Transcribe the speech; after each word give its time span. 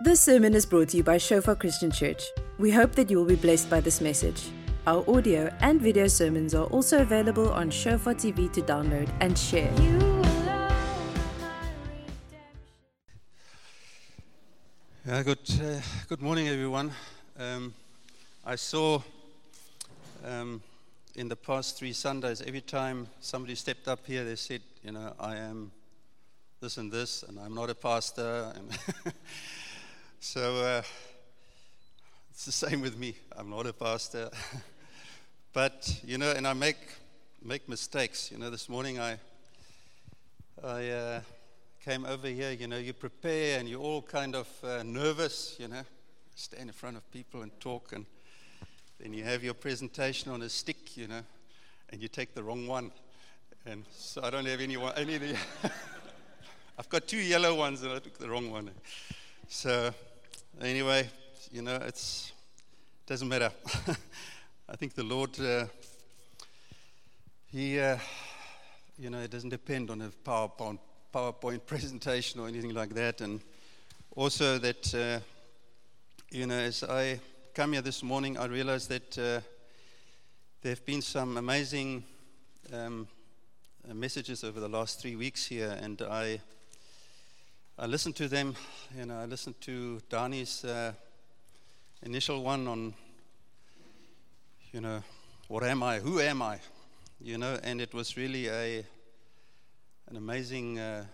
This 0.00 0.20
sermon 0.20 0.54
is 0.54 0.64
brought 0.64 0.90
to 0.90 0.98
you 0.98 1.02
by 1.02 1.18
Shofar 1.18 1.56
Christian 1.56 1.90
Church. 1.90 2.22
We 2.56 2.70
hope 2.70 2.92
that 2.92 3.10
you 3.10 3.16
will 3.16 3.24
be 3.24 3.34
blessed 3.34 3.68
by 3.68 3.80
this 3.80 4.00
message. 4.00 4.50
Our 4.86 5.02
audio 5.10 5.52
and 5.58 5.82
video 5.82 6.06
sermons 6.06 6.54
are 6.54 6.66
also 6.66 7.02
available 7.02 7.50
on 7.50 7.68
Shofar 7.68 8.14
TV 8.14 8.48
to 8.52 8.62
download 8.62 9.10
and 9.18 9.36
share. 9.36 9.72
Yeah, 15.04 15.24
good, 15.24 15.40
uh, 15.60 15.80
good 16.06 16.22
morning, 16.22 16.46
everyone. 16.46 16.92
Um, 17.36 17.74
I 18.46 18.54
saw 18.54 19.02
um, 20.24 20.62
in 21.16 21.28
the 21.28 21.34
past 21.34 21.76
three 21.76 21.92
Sundays, 21.92 22.40
every 22.40 22.60
time 22.60 23.08
somebody 23.20 23.56
stepped 23.56 23.88
up 23.88 24.06
here, 24.06 24.22
they 24.22 24.36
said, 24.36 24.60
you 24.84 24.92
know, 24.92 25.12
I 25.18 25.34
am 25.38 25.72
this 26.60 26.76
and 26.76 26.92
this, 26.92 27.24
and 27.24 27.36
I'm 27.40 27.54
not 27.54 27.68
a 27.68 27.74
pastor. 27.74 28.52
So 30.20 30.56
uh, 30.64 30.82
it's 32.30 32.44
the 32.44 32.52
same 32.66 32.80
with 32.80 32.98
me. 32.98 33.14
I'm 33.36 33.50
not 33.50 33.66
a 33.66 33.72
pastor. 33.72 34.30
but, 35.52 36.00
you 36.04 36.18
know, 36.18 36.32
and 36.32 36.46
I 36.46 36.54
make, 36.54 36.76
make 37.42 37.68
mistakes. 37.68 38.32
You 38.32 38.38
know, 38.38 38.50
this 38.50 38.68
morning 38.68 38.98
I, 38.98 39.18
I 40.62 40.88
uh, 40.88 41.20
came 41.84 42.04
over 42.04 42.26
here, 42.26 42.50
you 42.50 42.66
know, 42.66 42.78
you 42.78 42.94
prepare 42.94 43.60
and 43.60 43.68
you're 43.68 43.80
all 43.80 44.02
kind 44.02 44.34
of 44.34 44.48
uh, 44.64 44.82
nervous, 44.82 45.54
you 45.60 45.68
know, 45.68 45.82
stand 46.34 46.64
in 46.64 46.72
front 46.72 46.96
of 46.96 47.08
people 47.12 47.42
and 47.42 47.52
talk, 47.60 47.92
and 47.92 48.04
then 48.98 49.14
you 49.14 49.22
have 49.22 49.44
your 49.44 49.54
presentation 49.54 50.32
on 50.32 50.42
a 50.42 50.48
stick, 50.48 50.96
you 50.96 51.06
know, 51.06 51.22
and 51.90 52.02
you 52.02 52.08
take 52.08 52.34
the 52.34 52.42
wrong 52.42 52.66
one. 52.66 52.90
And 53.66 53.84
so 53.92 54.22
I 54.24 54.30
don't 54.30 54.46
have 54.46 54.60
any, 54.60 54.76
one, 54.76 54.94
any. 54.96 55.20
I've 56.78 56.88
got 56.88 57.06
two 57.06 57.18
yellow 57.18 57.54
ones 57.54 57.82
and 57.82 57.92
I 57.92 58.00
took 58.00 58.18
the 58.18 58.28
wrong 58.28 58.50
one. 58.50 58.70
So, 59.50 59.94
anyway, 60.62 61.08
you 61.52 61.62
know, 61.62 61.76
it's 61.76 62.32
doesn't 63.06 63.28
matter. 63.28 63.50
I 64.68 64.76
think 64.76 64.94
the 64.94 65.02
Lord, 65.02 65.38
uh, 65.40 65.66
He, 67.46 67.78
uh, 67.78 67.96
you 68.98 69.08
know, 69.08 69.20
it 69.20 69.30
doesn't 69.30 69.50
depend 69.50 69.90
on 69.90 70.02
a 70.02 70.08
PowerPoint 70.08 70.78
PowerPoint 71.14 71.60
presentation 71.66 72.40
or 72.40 72.48
anything 72.48 72.74
like 72.74 72.94
that. 72.94 73.20
And 73.20 73.40
also 74.16 74.58
that, 74.58 74.94
uh, 74.94 75.20
you 76.30 76.46
know, 76.46 76.58
as 76.58 76.82
I 76.82 77.20
come 77.54 77.72
here 77.72 77.82
this 77.82 78.02
morning, 78.02 78.36
I 78.36 78.46
realized 78.46 78.88
that 78.88 79.18
uh, 79.18 79.40
there 80.62 80.72
have 80.72 80.84
been 80.84 81.02
some 81.02 81.36
amazing 81.36 82.04
um, 82.72 83.06
uh, 83.88 83.94
messages 83.94 84.44
over 84.44 84.60
the 84.60 84.68
last 84.68 85.00
three 85.00 85.16
weeks 85.16 85.46
here, 85.46 85.78
and 85.80 86.02
I 86.02 86.40
I 87.80 87.86
listened 87.86 88.16
to 88.16 88.26
them. 88.26 88.56
You 88.98 89.06
know, 89.06 89.20
I 89.20 89.26
listened 89.26 89.60
to 89.60 90.00
Dani's 90.10 90.64
uh, 90.64 90.92
initial 92.02 92.42
one 92.42 92.66
on, 92.66 92.92
you 94.72 94.80
know, 94.80 95.00
what 95.46 95.62
am 95.62 95.84
I? 95.84 96.00
Who 96.00 96.18
am 96.18 96.42
I? 96.42 96.58
You 97.20 97.38
know, 97.38 97.56
and 97.62 97.80
it 97.80 97.94
was 97.94 98.16
really 98.16 98.48
a 98.48 98.84
an 100.08 100.16
amazing 100.16 100.80
uh, 100.80 101.04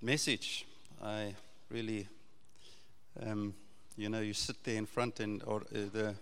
message. 0.00 0.66
I 1.02 1.34
really, 1.68 2.08
um, 3.22 3.52
you 3.98 4.08
know, 4.08 4.20
you 4.20 4.32
sit 4.32 4.64
there 4.64 4.76
in 4.76 4.86
front 4.86 5.20
and 5.20 5.42
or 5.44 5.60
uh, 5.60 5.90
the 5.92 6.14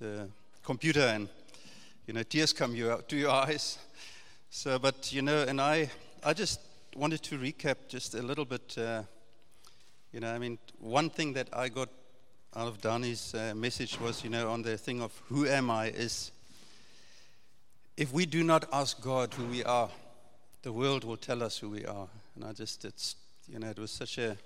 the 0.00 0.28
computer 0.62 1.14
and 1.14 1.30
you 2.06 2.12
know 2.12 2.22
tears 2.24 2.52
come 2.52 2.74
you 2.74 2.90
out 2.90 3.08
to 3.08 3.16
your 3.16 3.30
eyes. 3.46 3.78
So, 4.50 4.78
but 4.78 5.10
you 5.14 5.22
know, 5.22 5.44
and 5.44 5.62
I 5.62 5.88
I 6.22 6.34
just 6.34 6.60
wanted 6.94 7.22
to 7.22 7.38
recap 7.38 7.88
just 7.88 8.14
a 8.14 8.20
little 8.20 8.44
bit. 8.44 8.76
You 10.12 10.18
know, 10.20 10.34
I 10.34 10.38
mean, 10.38 10.58
one 10.80 11.08
thing 11.08 11.34
that 11.34 11.48
I 11.52 11.68
got 11.68 11.88
out 12.56 12.66
of 12.66 12.80
Dani's 12.80 13.32
uh, 13.32 13.54
message 13.54 14.00
was, 14.00 14.24
you 14.24 14.30
know, 14.30 14.50
on 14.50 14.62
the 14.62 14.76
thing 14.76 15.00
of 15.00 15.16
who 15.28 15.46
am 15.46 15.70
I 15.70 15.86
is 15.86 16.32
if 17.96 18.12
we 18.12 18.26
do 18.26 18.42
not 18.42 18.64
ask 18.72 19.00
God 19.00 19.32
who 19.34 19.44
we 19.44 19.62
are, 19.62 19.88
the 20.62 20.72
world 20.72 21.04
will 21.04 21.16
tell 21.16 21.44
us 21.44 21.58
who 21.58 21.70
we 21.70 21.84
are. 21.84 22.08
And 22.34 22.44
I 22.44 22.52
just, 22.52 22.84
it's, 22.84 23.14
you 23.48 23.60
know, 23.60 23.68
it 23.68 23.78
was 23.78 23.92
such 23.92 24.18
a, 24.18 24.36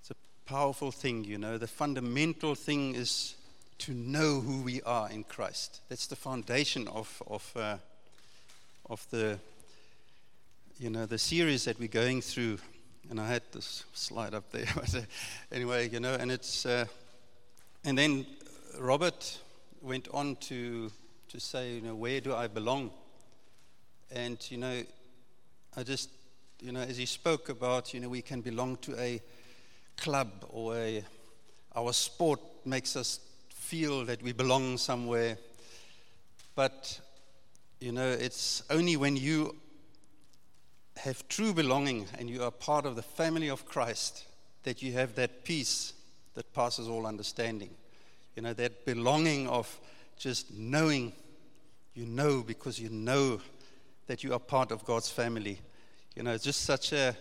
it's 0.00 0.10
a 0.10 0.14
powerful 0.46 0.92
thing, 0.92 1.24
you 1.24 1.36
know. 1.36 1.58
The 1.58 1.66
fundamental 1.66 2.54
thing 2.54 2.94
is 2.94 3.34
to 3.78 3.92
know 3.92 4.40
who 4.40 4.62
we 4.62 4.82
are 4.82 5.10
in 5.10 5.24
Christ. 5.24 5.80
That's 5.88 6.06
the 6.06 6.16
foundation 6.16 6.86
of, 6.86 7.22
of, 7.26 7.52
uh, 7.56 7.76
of 8.88 9.04
the, 9.10 9.38
you 10.78 10.90
know, 10.90 11.06
the 11.06 11.18
series 11.18 11.64
that 11.64 11.80
we're 11.80 11.88
going 11.88 12.20
through. 12.20 12.58
And 13.08 13.20
I 13.20 13.26
had 13.26 13.42
this 13.52 13.84
slide 13.92 14.34
up 14.34 14.50
there. 14.50 14.66
but 14.74 14.94
uh, 14.94 15.00
anyway, 15.50 15.88
you 15.88 16.00
know, 16.00 16.14
and 16.14 16.30
it's, 16.30 16.66
uh, 16.66 16.84
and 17.84 17.96
then 17.96 18.26
Robert 18.78 19.38
went 19.80 20.08
on 20.12 20.36
to, 20.36 20.90
to 21.28 21.40
say, 21.40 21.74
you 21.74 21.80
know, 21.80 21.94
where 21.94 22.20
do 22.20 22.34
I 22.34 22.46
belong? 22.46 22.90
And, 24.10 24.38
you 24.50 24.58
know, 24.58 24.82
I 25.76 25.82
just, 25.82 26.10
you 26.60 26.72
know, 26.72 26.80
as 26.80 26.96
he 26.96 27.06
spoke 27.06 27.48
about, 27.48 27.94
you 27.94 28.00
know, 28.00 28.08
we 28.08 28.22
can 28.22 28.40
belong 28.40 28.76
to 28.78 28.98
a 29.00 29.20
club 29.96 30.44
or 30.50 30.76
a, 30.76 31.04
our 31.74 31.92
sport 31.92 32.40
makes 32.64 32.96
us 32.96 33.20
feel 33.48 34.04
that 34.04 34.22
we 34.22 34.32
belong 34.32 34.76
somewhere. 34.76 35.38
But, 36.54 37.00
you 37.80 37.92
know, 37.92 38.08
it's 38.08 38.62
only 38.68 38.96
when 38.96 39.16
you 39.16 39.56
have 41.04 41.26
true 41.28 41.54
belonging 41.54 42.06
and 42.18 42.28
you 42.28 42.42
are 42.42 42.50
part 42.50 42.84
of 42.84 42.94
the 42.94 43.02
family 43.02 43.48
of 43.48 43.64
Christ 43.64 44.26
that 44.64 44.82
you 44.82 44.92
have 44.92 45.14
that 45.14 45.44
peace 45.44 45.94
that 46.34 46.52
passes 46.52 46.88
all 46.88 47.06
understanding. 47.06 47.70
You 48.36 48.42
know, 48.42 48.52
that 48.54 48.84
belonging 48.84 49.48
of 49.48 49.80
just 50.18 50.52
knowing, 50.52 51.12
you 51.94 52.06
know, 52.06 52.42
because 52.42 52.78
you 52.78 52.90
know 52.90 53.40
that 54.06 54.22
you 54.22 54.32
are 54.34 54.38
part 54.38 54.70
of 54.70 54.84
God's 54.84 55.10
family. 55.10 55.58
You 56.14 56.22
know, 56.22 56.36
just 56.36 56.62
such 56.62 56.92
a, 56.92 57.16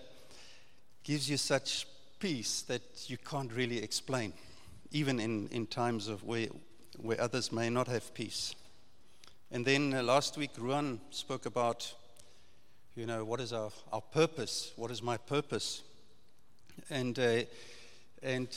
gives 1.03 1.29
you 1.29 1.37
such 1.37 1.87
peace 2.19 2.63
that 2.63 2.81
you 3.07 3.17
can't 3.17 3.51
really 3.53 3.81
explain, 3.81 4.33
even 4.91 5.19
in, 5.19 5.47
in 5.51 5.65
times 5.65 6.07
of 6.07 6.23
where, 6.23 6.47
where 6.97 7.19
others 7.21 7.51
may 7.51 7.69
not 7.69 7.87
have 7.87 8.13
peace. 8.13 8.55
And 9.51 9.65
then 9.65 9.93
uh, 9.93 10.03
last 10.03 10.37
week, 10.37 10.51
Ruan 10.57 10.99
spoke 11.11 11.45
about, 11.45 11.93
you 12.95 13.05
know, 13.05 13.23
what 13.23 13.39
is 13.39 13.53
our, 13.53 13.69
our 13.91 14.01
purpose? 14.01 14.71
What 14.75 14.91
is 14.91 15.01
my 15.01 15.17
purpose? 15.17 15.83
And, 16.89 17.17
uh, 17.17 17.41
and 18.21 18.47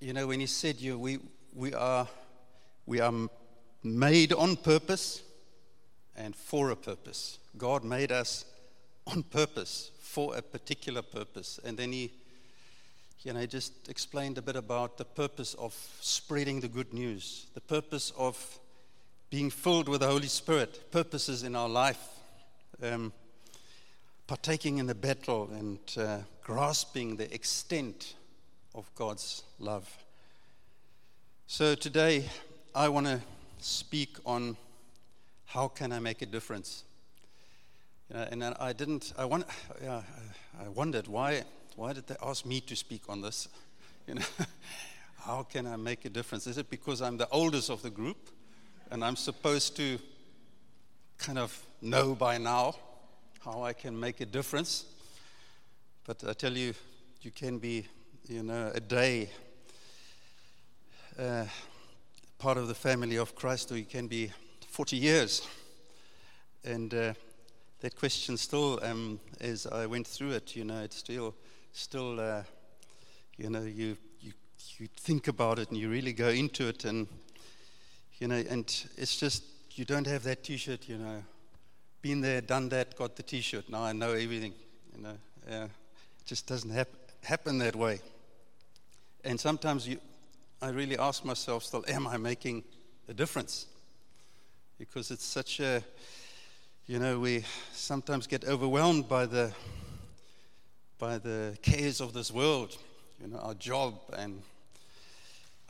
you 0.00 0.12
know, 0.12 0.26
when 0.26 0.40
he 0.40 0.46
said, 0.46 0.80
you, 0.80 0.98
we, 0.98 1.18
we, 1.54 1.74
are, 1.74 2.08
we 2.86 3.00
are 3.00 3.12
made 3.82 4.32
on 4.32 4.56
purpose 4.56 5.22
and 6.16 6.34
for 6.34 6.70
a 6.70 6.76
purpose. 6.76 7.38
God 7.56 7.84
made 7.84 8.10
us 8.10 8.44
on 9.06 9.22
purpose 9.22 9.90
for 9.98 10.36
a 10.36 10.42
particular 10.42 11.02
purpose. 11.02 11.60
And 11.64 11.76
then 11.76 11.92
he, 11.92 12.12
you 13.22 13.32
know, 13.32 13.46
just 13.46 13.88
explained 13.88 14.38
a 14.38 14.42
bit 14.42 14.56
about 14.56 14.98
the 14.98 15.04
purpose 15.04 15.54
of 15.54 15.74
spreading 16.00 16.60
the 16.60 16.68
good 16.68 16.92
news, 16.92 17.46
the 17.54 17.60
purpose 17.60 18.12
of 18.16 18.58
being 19.30 19.50
filled 19.50 19.88
with 19.88 20.00
the 20.00 20.06
Holy 20.06 20.28
Spirit, 20.28 20.90
purposes 20.90 21.42
in 21.42 21.56
our 21.56 21.68
life, 21.68 22.02
um, 22.82 23.12
partaking 24.26 24.78
in 24.78 24.86
the 24.86 24.94
battle 24.94 25.50
and 25.52 25.78
uh, 25.98 26.18
grasping 26.42 27.16
the 27.16 27.32
extent 27.34 28.14
of 28.74 28.90
God's 28.94 29.42
love. 29.58 29.88
So 31.46 31.74
today, 31.74 32.24
I 32.74 32.88
want 32.88 33.06
to 33.06 33.20
speak 33.58 34.16
on 34.24 34.56
how 35.44 35.68
can 35.68 35.92
I 35.92 35.98
make 35.98 36.22
a 36.22 36.26
difference. 36.26 36.84
And 38.10 38.42
I 38.44 38.72
didn't. 38.72 39.12
I, 39.18 39.24
want, 39.24 39.46
I 39.82 40.68
wondered 40.68 41.06
why. 41.06 41.42
Why 41.76 41.92
did 41.92 42.06
they 42.06 42.16
ask 42.22 42.46
me 42.46 42.60
to 42.62 42.76
speak 42.76 43.02
on 43.08 43.20
this? 43.20 43.48
You 44.06 44.16
know, 44.16 44.24
how 45.20 45.44
can 45.44 45.66
I 45.66 45.76
make 45.76 46.04
a 46.04 46.10
difference? 46.10 46.46
Is 46.46 46.58
it 46.58 46.68
because 46.68 47.00
I'm 47.00 47.16
the 47.16 47.28
oldest 47.30 47.70
of 47.70 47.80
the 47.80 47.88
group, 47.88 48.28
and 48.90 49.02
I'm 49.02 49.16
supposed 49.16 49.78
to 49.78 49.98
kind 51.16 51.38
of 51.38 51.58
know 51.80 52.14
by 52.14 52.36
now 52.36 52.74
how 53.44 53.62
I 53.62 53.74
can 53.74 53.98
make 53.98 54.22
a 54.22 54.26
difference? 54.26 54.86
But 56.06 56.24
I 56.26 56.32
tell 56.32 56.56
you, 56.56 56.72
you 57.20 57.30
can 57.30 57.58
be, 57.58 57.86
you 58.26 58.42
know, 58.42 58.72
a 58.74 58.80
day 58.80 59.28
uh, 61.18 61.44
part 62.38 62.56
of 62.56 62.68
the 62.68 62.74
family 62.74 63.16
of 63.16 63.34
Christ, 63.34 63.70
or 63.70 63.76
you 63.76 63.84
can 63.84 64.06
be 64.06 64.32
40 64.70 64.96
years. 64.96 65.46
And 66.64 66.94
uh, 66.94 67.12
that 67.80 67.94
question 67.96 68.38
still, 68.38 68.80
um, 68.82 69.20
as 69.40 69.66
I 69.66 69.84
went 69.84 70.06
through 70.06 70.30
it, 70.30 70.56
you 70.56 70.64
know, 70.64 70.80
it's 70.80 70.96
still, 70.96 71.34
still, 71.72 72.18
uh, 72.18 72.44
you 73.36 73.50
know, 73.50 73.62
you, 73.62 73.98
you, 74.22 74.32
you 74.78 74.88
think 74.96 75.28
about 75.28 75.58
it 75.58 75.68
and 75.68 75.76
you 75.76 75.90
really 75.90 76.14
go 76.14 76.28
into 76.28 76.68
it, 76.68 76.86
and 76.86 77.06
you 78.18 78.28
know, 78.28 78.42
and 78.48 78.64
it's 78.96 79.16
just 79.16 79.44
you 79.72 79.84
don't 79.84 80.06
have 80.06 80.22
that 80.22 80.44
T-shirt, 80.44 80.88
you 80.88 80.96
know, 80.96 81.22
been 82.04 82.20
there, 82.20 82.42
done 82.42 82.68
that, 82.68 82.94
got 82.98 83.16
the 83.16 83.22
T-shirt. 83.22 83.70
Now 83.70 83.82
I 83.82 83.94
know 83.94 84.12
everything, 84.12 84.52
you 84.94 85.02
know. 85.02 85.16
It 85.48 85.70
just 86.26 86.46
doesn't 86.46 86.68
hap- 86.68 87.10
happen 87.22 87.56
that 87.60 87.74
way. 87.74 88.00
and 89.24 89.40
sometimes 89.40 89.88
you, 89.88 89.98
I 90.60 90.68
really 90.68 90.98
ask 90.98 91.24
myself 91.24 91.64
still, 91.64 91.82
am 91.88 92.06
I 92.06 92.18
making 92.18 92.62
a 93.08 93.14
difference? 93.14 93.64
Because 94.78 95.10
it's 95.10 95.24
such 95.24 95.60
a, 95.60 95.82
you 96.86 96.98
know, 96.98 97.18
we 97.18 97.42
sometimes 97.72 98.26
get 98.26 98.44
overwhelmed 98.44 99.08
by 99.08 99.24
the, 99.24 99.54
by 100.98 101.16
the 101.16 101.56
cares 101.62 102.02
of 102.02 102.12
this 102.12 102.30
world, 102.30 102.76
you 103.18 103.28
know, 103.28 103.38
our 103.38 103.54
job 103.54 103.94
and 104.14 104.42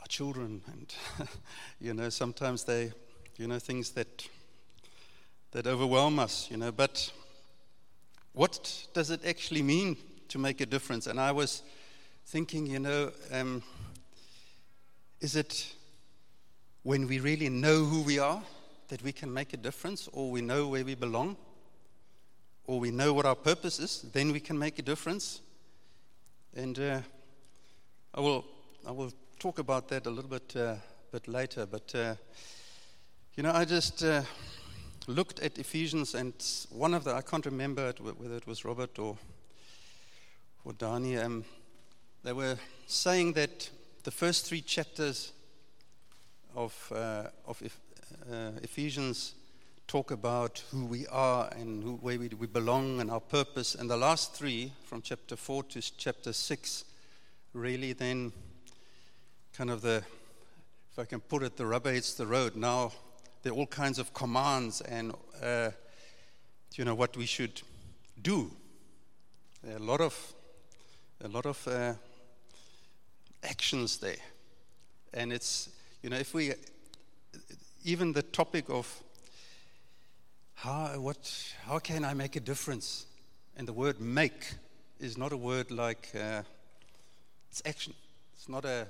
our 0.01 0.07
children, 0.07 0.61
and, 0.73 0.93
you 1.79 1.93
know, 1.93 2.09
sometimes 2.09 2.65
they, 2.65 2.91
you 3.37 3.47
know, 3.47 3.57
things 3.57 3.91
that, 3.91 4.27
that 5.55 5.67
overwhelm 5.67 6.19
us, 6.19 6.49
you 6.51 6.57
know, 6.57 6.69
but 6.69 7.09
what 8.33 8.87
does 8.93 9.09
it 9.09 9.25
actually 9.25 9.61
mean 9.61 9.95
to 10.27 10.37
make 10.37 10.59
a 10.59 10.65
difference? 10.65 11.07
And 11.07 11.17
I 11.17 11.31
was 11.31 11.63
thinking, 12.25 12.67
you 12.67 12.79
know, 12.79 13.13
um, 13.31 13.63
is 15.21 15.37
it 15.37 15.73
when 16.83 17.07
we 17.07 17.21
really 17.21 17.47
know 17.47 17.85
who 17.85 18.01
we 18.01 18.19
are 18.19 18.43
that 18.89 19.01
we 19.01 19.13
can 19.13 19.33
make 19.33 19.53
a 19.53 19.57
difference, 19.57 20.09
or 20.11 20.29
we 20.29 20.41
know 20.41 20.67
where 20.67 20.83
we 20.83 20.93
belong, 20.93 21.37
or 22.67 22.77
we 22.81 22.91
know 22.91 23.13
what 23.13 23.25
our 23.25 23.33
purpose 23.33 23.79
is, 23.79 24.01
then 24.11 24.33
we 24.33 24.41
can 24.41 24.59
make 24.59 24.77
a 24.77 24.81
difference? 24.81 25.39
And 26.53 26.77
uh, 26.77 26.99
I, 28.13 28.19
will, 28.19 28.43
I 28.85 28.91
will 28.91 29.13
talk 29.39 29.59
about 29.59 29.87
that 29.87 30.05
a 30.05 30.09
little 30.09 30.29
bit, 30.29 30.53
uh, 30.53 30.75
bit 31.13 31.29
later, 31.29 31.65
but 31.65 31.95
uh, 31.95 32.15
you 33.37 33.43
know, 33.43 33.53
I 33.53 33.63
just 33.63 34.03
uh, 34.03 34.21
looked 35.07 35.39
at 35.39 35.57
Ephesians, 35.57 36.15
and 36.15 36.33
one 36.69 36.93
of 36.93 37.03
the, 37.03 37.13
I 37.13 37.21
can't 37.21 37.45
remember 37.45 37.93
whether 37.99 38.35
it 38.35 38.47
was 38.47 38.65
Robert 38.65 38.97
or, 38.97 39.17
or 40.63 40.73
Dani, 40.73 41.23
um, 41.23 41.45
they 42.23 42.33
were 42.33 42.57
saying 42.87 43.33
that 43.33 43.69
the 44.03 44.11
first 44.11 44.47
three 44.47 44.61
chapters 44.61 45.31
of, 46.55 46.91
uh, 46.95 47.27
of 47.45 47.61
uh, 48.31 48.51
Ephesians 48.63 49.33
talk 49.87 50.11
about 50.11 50.63
who 50.71 50.85
we 50.85 51.05
are 51.07 51.49
and 51.55 51.83
who, 51.83 51.93
where 51.97 52.17
we, 52.17 52.29
we 52.29 52.47
belong 52.47 52.99
and 52.99 53.11
our 53.11 53.19
purpose. 53.19 53.75
And 53.75 53.89
the 53.89 53.97
last 53.97 54.33
three, 54.33 54.71
from 54.85 55.01
chapter 55.01 55.35
4 55.35 55.63
to 55.63 55.81
chapter 55.81 56.33
6, 56.33 56.85
really 57.53 57.93
then 57.93 58.31
kind 59.53 59.69
of 59.69 59.81
the, 59.81 60.03
if 60.91 60.99
I 60.99 61.05
can 61.05 61.19
put 61.19 61.43
it, 61.43 61.57
the 61.57 61.65
rubber 61.65 61.91
hits 61.91 62.15
the 62.15 62.25
road. 62.25 62.55
Now 62.55 62.91
there 63.45 63.53
are 63.53 63.57
all 63.57 63.67
kinds 63.67 63.99
of 63.99 64.11
commands 64.11 64.81
and, 64.81 65.13
uh, 65.39 65.69
you 66.73 66.83
know, 66.83 66.95
what 66.95 67.15
we 67.15 67.27
should 67.27 67.61
do. 68.23 68.49
There 69.63 69.75
are 69.75 69.77
a 69.77 69.83
lot 69.83 70.01
of, 70.01 70.33
a 71.23 71.27
lot 71.27 71.45
of 71.45 71.67
uh, 71.67 71.93
actions 73.43 73.99
there. 73.99 74.15
And 75.13 75.31
it's, 75.31 75.69
you 76.01 76.09
know, 76.09 76.17
if 76.17 76.33
we, 76.33 76.53
even 77.83 78.13
the 78.13 78.23
topic 78.23 78.65
of 78.67 78.91
how, 80.55 80.99
what, 80.99 81.31
how 81.67 81.77
can 81.77 82.03
I 82.03 82.15
make 82.15 82.35
a 82.35 82.39
difference? 82.39 83.05
And 83.55 83.67
the 83.67 83.73
word 83.73 84.01
make 84.01 84.55
is 84.99 85.19
not 85.19 85.31
a 85.31 85.37
word 85.37 85.69
like, 85.69 86.09
uh, 86.15 86.41
it's 87.51 87.61
action. 87.63 87.93
It's 88.33 88.49
not 88.49 88.65
a, 88.65 88.87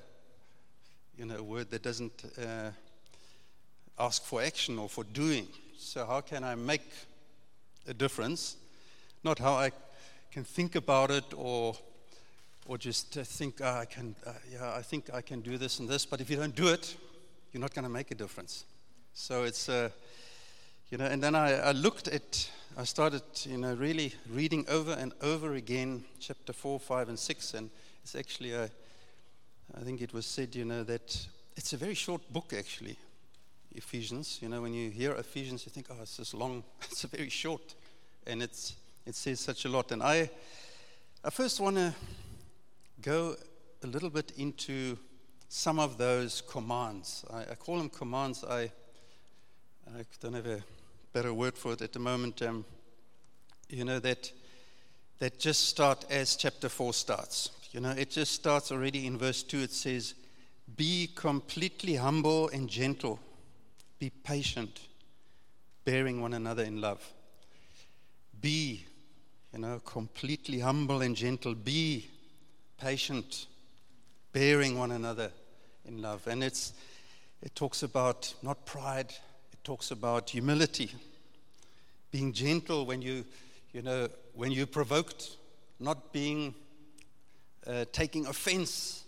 you 1.18 1.25
know, 1.25 1.40
a 1.40 1.44
word 1.44 1.72
that 1.72 1.84
doesn't 1.84 2.24
uh, 2.42 2.69
ask 3.97 4.24
for 4.24 4.42
action 4.42 4.80
or 4.80 4.89
for 4.89 5.03
doing. 5.03 5.47
So 5.77 6.06
how 6.06 6.21
can 6.21 6.44
I 6.44 6.56
make 6.56 6.89
a 7.88 7.94
difference? 7.94 8.57
Not 9.24 9.39
how 9.39 9.53
I 9.53 9.71
can 10.31 10.44
think 10.44 10.75
about 10.75 11.12
it 11.12 11.33
or 11.36 11.75
or 12.68 12.77
just 12.77 13.13
think, 13.13 13.62
oh, 13.62 13.80
I 13.81 13.86
can, 13.86 14.15
uh, 14.25 14.31
yeah, 14.51 14.74
I 14.74 14.81
think 14.81 15.13
I 15.13 15.21
can 15.21 15.42
do 15.42 15.57
this 15.57 15.80
and 15.80 15.88
this. 15.88 16.06
But 16.06 16.19
if 16.19 16.30
you 16.30 16.36
don't 16.36 16.56
do 16.56 16.68
it, 16.69 16.95
you're 17.53 17.62
not 17.62 17.74
going 17.74 17.83
to 17.83 17.92
make 17.92 18.12
a 18.12 18.15
difference. 18.15 18.65
So 19.13 19.44
it's, 19.44 19.69
uh, 19.69 19.89
you 20.89 20.98
know, 20.98 21.06
and 21.06 21.21
then 21.21 21.36
I, 21.36 21.53
I, 21.53 21.71
looked 21.74 22.07
at, 22.07 22.50
I 22.75 22.83
started, 22.83 23.21
you 23.44 23.57
know, 23.57 23.75
really 23.75 24.13
reading 24.30 24.65
over 24.68 24.94
and 24.94 25.13
over 25.21 25.53
again 25.53 26.06
chapter 26.19 26.53
4, 26.53 26.80
5, 26.80 27.09
and 27.09 27.19
6. 27.19 27.53
And 27.53 27.69
it's 28.03 28.15
actually, 28.15 28.53
a, 28.53 28.63
I 29.77 29.81
think 29.81 30.01
it 30.01 30.12
was 30.12 30.25
said, 30.25 30.56
you 30.56 30.65
know, 30.65 30.83
that 30.83 31.27
it's 31.56 31.74
a 31.74 31.77
very 31.77 31.94
short 31.94 32.21
book, 32.33 32.51
actually, 32.57 32.98
Ephesians. 33.75 34.39
You 34.42 34.50
know, 34.50 34.62
when 34.62 34.74
you 34.74 34.89
hear 34.89 35.12
Ephesians, 35.13 35.66
you 35.66 35.72
think, 35.72 35.88
oh, 35.89 36.01
it's 36.01 36.18
this 36.18 36.33
long, 36.33 36.63
it's 36.81 37.04
very 37.04 37.30
short. 37.30 37.75
And 38.25 38.42
it's, 38.42 38.75
it 39.06 39.16
says 39.16 39.39
such 39.39 39.66
a 39.66 39.69
lot. 39.69 39.92
And 39.92 40.01
I, 40.01 40.30
I 41.24 41.30
first 41.30 41.60
want 41.60 41.75
to 41.75 41.94
go 43.01 43.36
a 43.83 43.88
little 43.88 44.10
bit 44.10 44.31
into 44.38 44.98
some 45.48 45.80
of 45.80 45.98
those 45.98 46.42
commands. 46.42 47.24
I, 47.31 47.42
I 47.51 47.56
call 47.56 47.77
them 47.77 47.89
commands. 47.89 48.44
I, 48.44 48.72
I, 49.95 50.06
don't 50.19 50.33
have 50.33 50.48
a 50.48 50.63
better 51.13 51.33
word 51.33 51.57
for 51.57 51.74
it 51.74 51.81
at 51.81 51.94
the 51.94 52.00
moment. 52.00 52.42
Um, 52.42 52.66
you 53.69 53.86
know, 53.86 54.00
that, 54.00 54.31
that 55.19 55.39
just 55.39 55.69
start 55.69 56.06
as 56.10 56.36
chapter 56.36 56.69
4 56.69 56.94
starts. 56.94 57.51
You 57.72 57.81
know, 57.81 57.92
it 57.92 58.10
just 58.10 58.33
starts 58.33 58.72
already 58.72 59.06
in 59.06 59.18
verse 59.18 59.44
2. 59.44 59.60
It 59.60 59.72
says, 59.72 60.13
Be 60.75 61.10
completely 61.13 61.95
humble 61.95 62.50
and 62.50 62.69
gentle, 62.69 63.19
be 64.00 64.09
patient, 64.09 64.81
bearing 65.83 66.21
one 66.21 66.33
another 66.33 66.63
in 66.63 66.81
love. 66.81 67.01
Be, 68.42 68.86
you 69.53 69.59
know, 69.59 69.80
completely 69.86 70.59
humble 70.59 71.01
and 71.01 71.15
gentle. 71.15 71.56
Be 71.56 72.07
patient, 72.80 73.47
bearing 74.33 74.77
one 74.77 74.92
another 74.92 75.31
in 75.86 76.01
love. 76.01 76.27
And 76.27 76.44
it's, 76.44 76.74
it 77.42 77.56
talks 77.56 77.83
about 77.83 78.33
not 78.42 78.65
pride, 78.65 79.12
it 79.53 79.63
talks 79.63 79.92
about 79.92 80.30
humility, 80.30 80.91
being 82.12 82.33
gentle 82.33 82.86
when 82.86 83.01
you, 83.01 83.25
you 83.74 83.81
know, 83.81 84.09
when 84.33 84.51
you're 84.51 84.68
provoked, 84.68 85.38
not 85.80 86.12
being 86.12 86.53
uh, 87.65 87.86
taking 87.91 88.25
offense, 88.27 89.03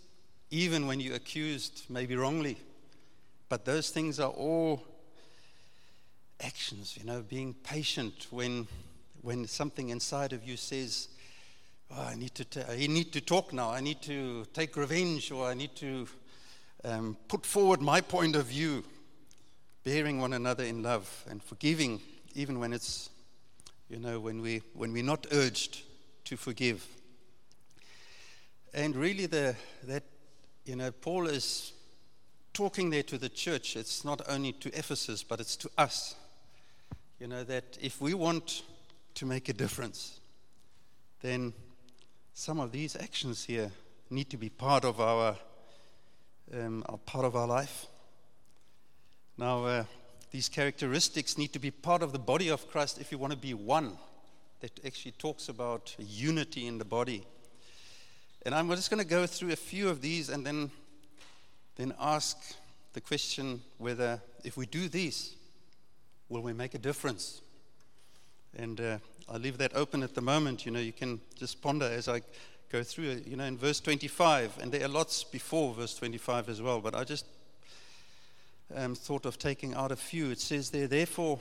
even 0.49 0.87
when 0.87 0.99
you're 0.99 1.15
accused, 1.15 1.83
maybe 1.89 2.15
wrongly. 2.15 2.57
But 3.49 3.65
those 3.65 3.89
things 3.89 4.19
are 4.19 4.29
all 4.29 4.83
actions, 6.41 6.97
you 6.99 7.05
know, 7.05 7.21
being 7.21 7.53
patient 7.53 8.27
when, 8.29 8.67
when 9.21 9.47
something 9.47 9.89
inside 9.89 10.33
of 10.33 10.43
you 10.43 10.57
says, 10.57 11.07
oh, 11.91 12.03
I, 12.11 12.15
need 12.15 12.35
to 12.35 12.45
t- 12.45 12.61
I 12.69 12.87
need 12.87 13.13
to 13.13 13.21
talk 13.21 13.53
now. 13.53 13.71
I 13.71 13.79
need 13.79 14.01
to 14.03 14.45
take 14.53 14.75
revenge, 14.75 15.31
or 15.31 15.47
I 15.47 15.53
need 15.53 15.75
to 15.77 16.07
um, 16.83 17.17
put 17.27 17.45
forward 17.45 17.81
my 17.81 18.01
point 18.01 18.35
of 18.35 18.47
view, 18.47 18.83
bearing 19.83 20.19
one 20.19 20.33
another 20.33 20.65
in 20.65 20.83
love 20.83 21.25
and 21.29 21.41
forgiving, 21.41 22.01
even 22.35 22.59
when 22.59 22.73
it's, 22.73 23.09
you 23.89 23.97
know, 23.97 24.19
when, 24.19 24.41
we, 24.41 24.61
when 24.73 24.91
we're 24.91 25.03
not 25.03 25.25
urged 25.31 25.83
to 26.25 26.35
forgive. 26.35 26.85
And 28.73 28.95
really, 28.95 29.25
the, 29.25 29.55
that, 29.83 30.03
you 30.65 30.75
know, 30.75 30.91
Paul 30.91 31.27
is 31.27 31.71
talking 32.57 32.89
there 32.89 33.03
to 33.03 33.19
the 33.19 33.29
church. 33.29 33.75
It's 33.75 34.03
not 34.03 34.19
only 34.27 34.51
to 34.51 34.69
Ephesus, 34.69 35.21
but 35.21 35.39
it's 35.39 35.55
to 35.57 35.69
us. 35.77 36.15
You 37.19 37.27
know, 37.27 37.43
that 37.43 37.77
if 37.79 38.01
we 38.01 38.15
want 38.15 38.63
to 39.13 39.27
make 39.27 39.47
a 39.47 39.53
difference, 39.53 40.19
then 41.21 41.53
some 42.33 42.59
of 42.59 42.71
these 42.71 42.95
actions 42.95 43.43
here 43.43 43.69
need 44.09 44.31
to 44.31 44.37
be 44.37 44.49
part 44.49 44.85
of 44.85 44.99
our, 44.99 45.35
um, 46.51 46.83
part 47.05 47.25
of 47.25 47.35
our 47.35 47.45
life. 47.45 47.85
Now, 49.37 49.65
uh, 49.65 49.83
these 50.31 50.49
characteristics 50.49 51.37
need 51.37 51.53
to 51.53 51.59
be 51.59 51.69
part 51.69 52.01
of 52.01 52.11
the 52.11 52.19
body 52.19 52.49
of 52.49 52.67
Christ 52.71 52.99
if 52.99 53.11
you 53.11 53.19
want 53.19 53.33
to 53.33 53.37
be 53.37 53.53
one. 53.53 53.99
That 54.61 54.71
actually 54.83 55.11
talks 55.11 55.47
about 55.47 55.95
unity 55.99 56.65
in 56.65 56.79
the 56.79 56.85
body. 56.85 57.23
And 58.47 58.55
I'm 58.55 58.67
just 58.71 58.89
going 58.89 59.03
to 59.03 59.07
go 59.07 59.27
through 59.27 59.51
a 59.51 59.55
few 59.55 59.89
of 59.89 60.01
these 60.01 60.29
and 60.29 60.43
then, 60.43 60.71
then 61.77 61.93
ask 61.99 62.37
the 62.93 63.01
question 63.01 63.61
whether 63.77 64.21
if 64.43 64.57
we 64.57 64.65
do 64.65 64.89
these, 64.89 65.35
will 66.29 66.41
we 66.41 66.53
make 66.53 66.73
a 66.73 66.79
difference? 66.79 67.41
And 68.57 68.81
uh, 68.81 68.97
I'll 69.29 69.39
leave 69.39 69.57
that 69.59 69.75
open 69.75 70.03
at 70.03 70.15
the 70.15 70.21
moment. 70.21 70.65
You 70.65 70.71
know, 70.71 70.79
you 70.79 70.93
can 70.93 71.21
just 71.35 71.61
ponder 71.61 71.85
as 71.85 72.07
I 72.07 72.21
go 72.71 72.83
through 72.83 73.09
it. 73.09 73.27
You 73.27 73.35
know, 73.35 73.45
in 73.45 73.57
verse 73.57 73.79
25, 73.79 74.57
and 74.61 74.71
there 74.71 74.83
are 74.83 74.89
lots 74.89 75.23
before 75.23 75.73
verse 75.73 75.95
25 75.95 76.49
as 76.49 76.61
well, 76.61 76.81
but 76.81 76.95
I 76.95 77.03
just 77.03 77.25
um, 78.75 78.95
thought 78.95 79.25
of 79.25 79.37
taking 79.37 79.73
out 79.73 79.91
a 79.91 79.95
few. 79.95 80.31
It 80.31 80.39
says 80.39 80.69
there, 80.69 80.87
therefore, 80.87 81.39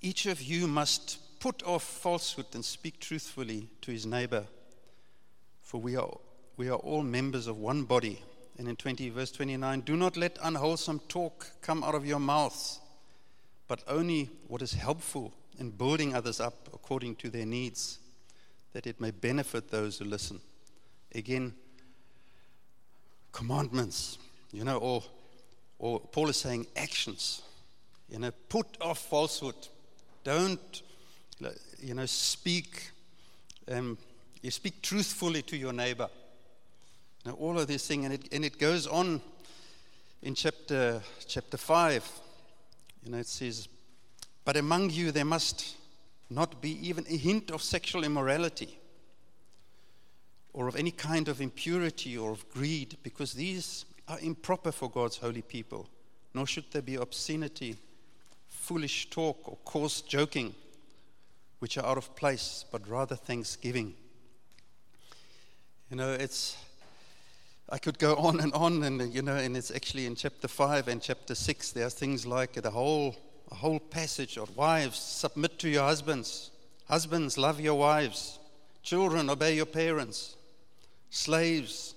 each 0.00 0.26
of 0.26 0.40
you 0.40 0.66
must 0.66 1.18
put 1.40 1.62
off 1.64 1.82
falsehood 1.82 2.46
and 2.54 2.64
speak 2.64 3.00
truthfully 3.00 3.68
to 3.82 3.90
his 3.90 4.06
neighbor, 4.06 4.44
for 5.62 5.80
we 5.80 5.96
are, 5.96 6.16
we 6.56 6.68
are 6.68 6.76
all 6.76 7.02
members 7.02 7.46
of 7.46 7.58
one 7.58 7.84
body. 7.84 8.22
And 8.58 8.66
in 8.68 8.74
20, 8.74 9.10
verse 9.10 9.30
29, 9.30 9.80
do 9.82 9.96
not 9.96 10.16
let 10.16 10.36
unwholesome 10.42 11.00
talk 11.08 11.46
come 11.62 11.84
out 11.84 11.94
of 11.94 12.04
your 12.04 12.18
mouths, 12.18 12.80
but 13.68 13.84
only 13.86 14.30
what 14.48 14.62
is 14.62 14.72
helpful 14.72 15.32
in 15.58 15.70
building 15.70 16.14
others 16.14 16.40
up 16.40 16.68
according 16.74 17.14
to 17.16 17.30
their 17.30 17.46
needs, 17.46 17.98
that 18.72 18.86
it 18.86 19.00
may 19.00 19.12
benefit 19.12 19.70
those 19.70 19.98
who 19.98 20.04
listen. 20.04 20.40
Again, 21.14 21.54
commandments, 23.30 24.18
you 24.52 24.64
know, 24.64 24.78
or, 24.78 25.04
or 25.78 26.00
Paul 26.00 26.28
is 26.28 26.36
saying 26.36 26.66
actions. 26.76 27.42
You 28.10 28.18
know, 28.18 28.32
put 28.48 28.66
off 28.80 28.98
falsehood. 28.98 29.54
Don't, 30.24 30.82
you 31.80 31.94
know, 31.94 32.06
speak, 32.06 32.90
um, 33.70 33.98
you 34.42 34.50
speak 34.50 34.82
truthfully 34.82 35.42
to 35.42 35.56
your 35.56 35.72
neighbor. 35.72 36.08
Know, 37.24 37.32
all 37.32 37.58
of 37.58 37.66
these 37.66 37.86
things, 37.86 38.04
and 38.04 38.14
it, 38.14 38.32
and 38.32 38.44
it 38.44 38.58
goes 38.58 38.86
on 38.86 39.20
in 40.22 40.34
chapter, 40.34 41.02
chapter 41.26 41.56
5. 41.56 42.10
You 43.04 43.12
know, 43.12 43.18
it 43.18 43.26
says, 43.26 43.68
But 44.44 44.56
among 44.56 44.90
you 44.90 45.12
there 45.12 45.24
must 45.24 45.76
not 46.30 46.60
be 46.60 46.86
even 46.86 47.04
a 47.08 47.16
hint 47.16 47.50
of 47.50 47.62
sexual 47.62 48.04
immorality 48.04 48.78
or 50.52 50.68
of 50.68 50.76
any 50.76 50.90
kind 50.90 51.28
of 51.28 51.40
impurity 51.40 52.16
or 52.16 52.32
of 52.32 52.48
greed, 52.50 52.96
because 53.02 53.32
these 53.32 53.84
are 54.08 54.18
improper 54.20 54.72
for 54.72 54.90
God's 54.90 55.18
holy 55.18 55.42
people. 55.42 55.88
Nor 56.34 56.46
should 56.46 56.70
there 56.72 56.82
be 56.82 56.96
obscenity 56.96 57.76
foolish 58.48 59.08
talk 59.08 59.48
or 59.48 59.56
coarse 59.64 60.02
joking, 60.02 60.54
which 61.58 61.78
are 61.78 61.86
out 61.86 61.96
of 61.96 62.14
place, 62.16 62.64
but 62.70 62.86
rather 62.88 63.16
thanksgiving. 63.16 63.94
You 65.90 65.96
know, 65.96 66.12
it's, 66.12 66.56
I 67.70 67.78
could 67.78 67.98
go 67.98 68.14
on 68.16 68.40
and 68.40 68.52
on, 68.52 68.82
and, 68.82 69.00
uh, 69.00 69.04
you 69.04 69.22
know, 69.22 69.36
and 69.36 69.56
it's 69.56 69.70
actually 69.70 70.06
in 70.06 70.14
chapter 70.14 70.48
5 70.48 70.88
and 70.88 71.02
chapter 71.02 71.34
6, 71.34 71.72
there 71.72 71.86
are 71.86 71.90
things 71.90 72.26
like 72.26 72.54
the 72.54 72.70
whole, 72.70 73.16
a 73.50 73.54
whole 73.54 73.78
passage 73.78 74.36
of 74.36 74.56
wives, 74.56 74.98
submit 74.98 75.58
to 75.60 75.68
your 75.68 75.84
husbands. 75.84 76.50
Husbands, 76.88 77.36
love 77.36 77.60
your 77.60 77.74
wives. 77.74 78.38
Children, 78.82 79.28
obey 79.28 79.54
your 79.54 79.66
parents. 79.66 80.36
Slaves, 81.10 81.94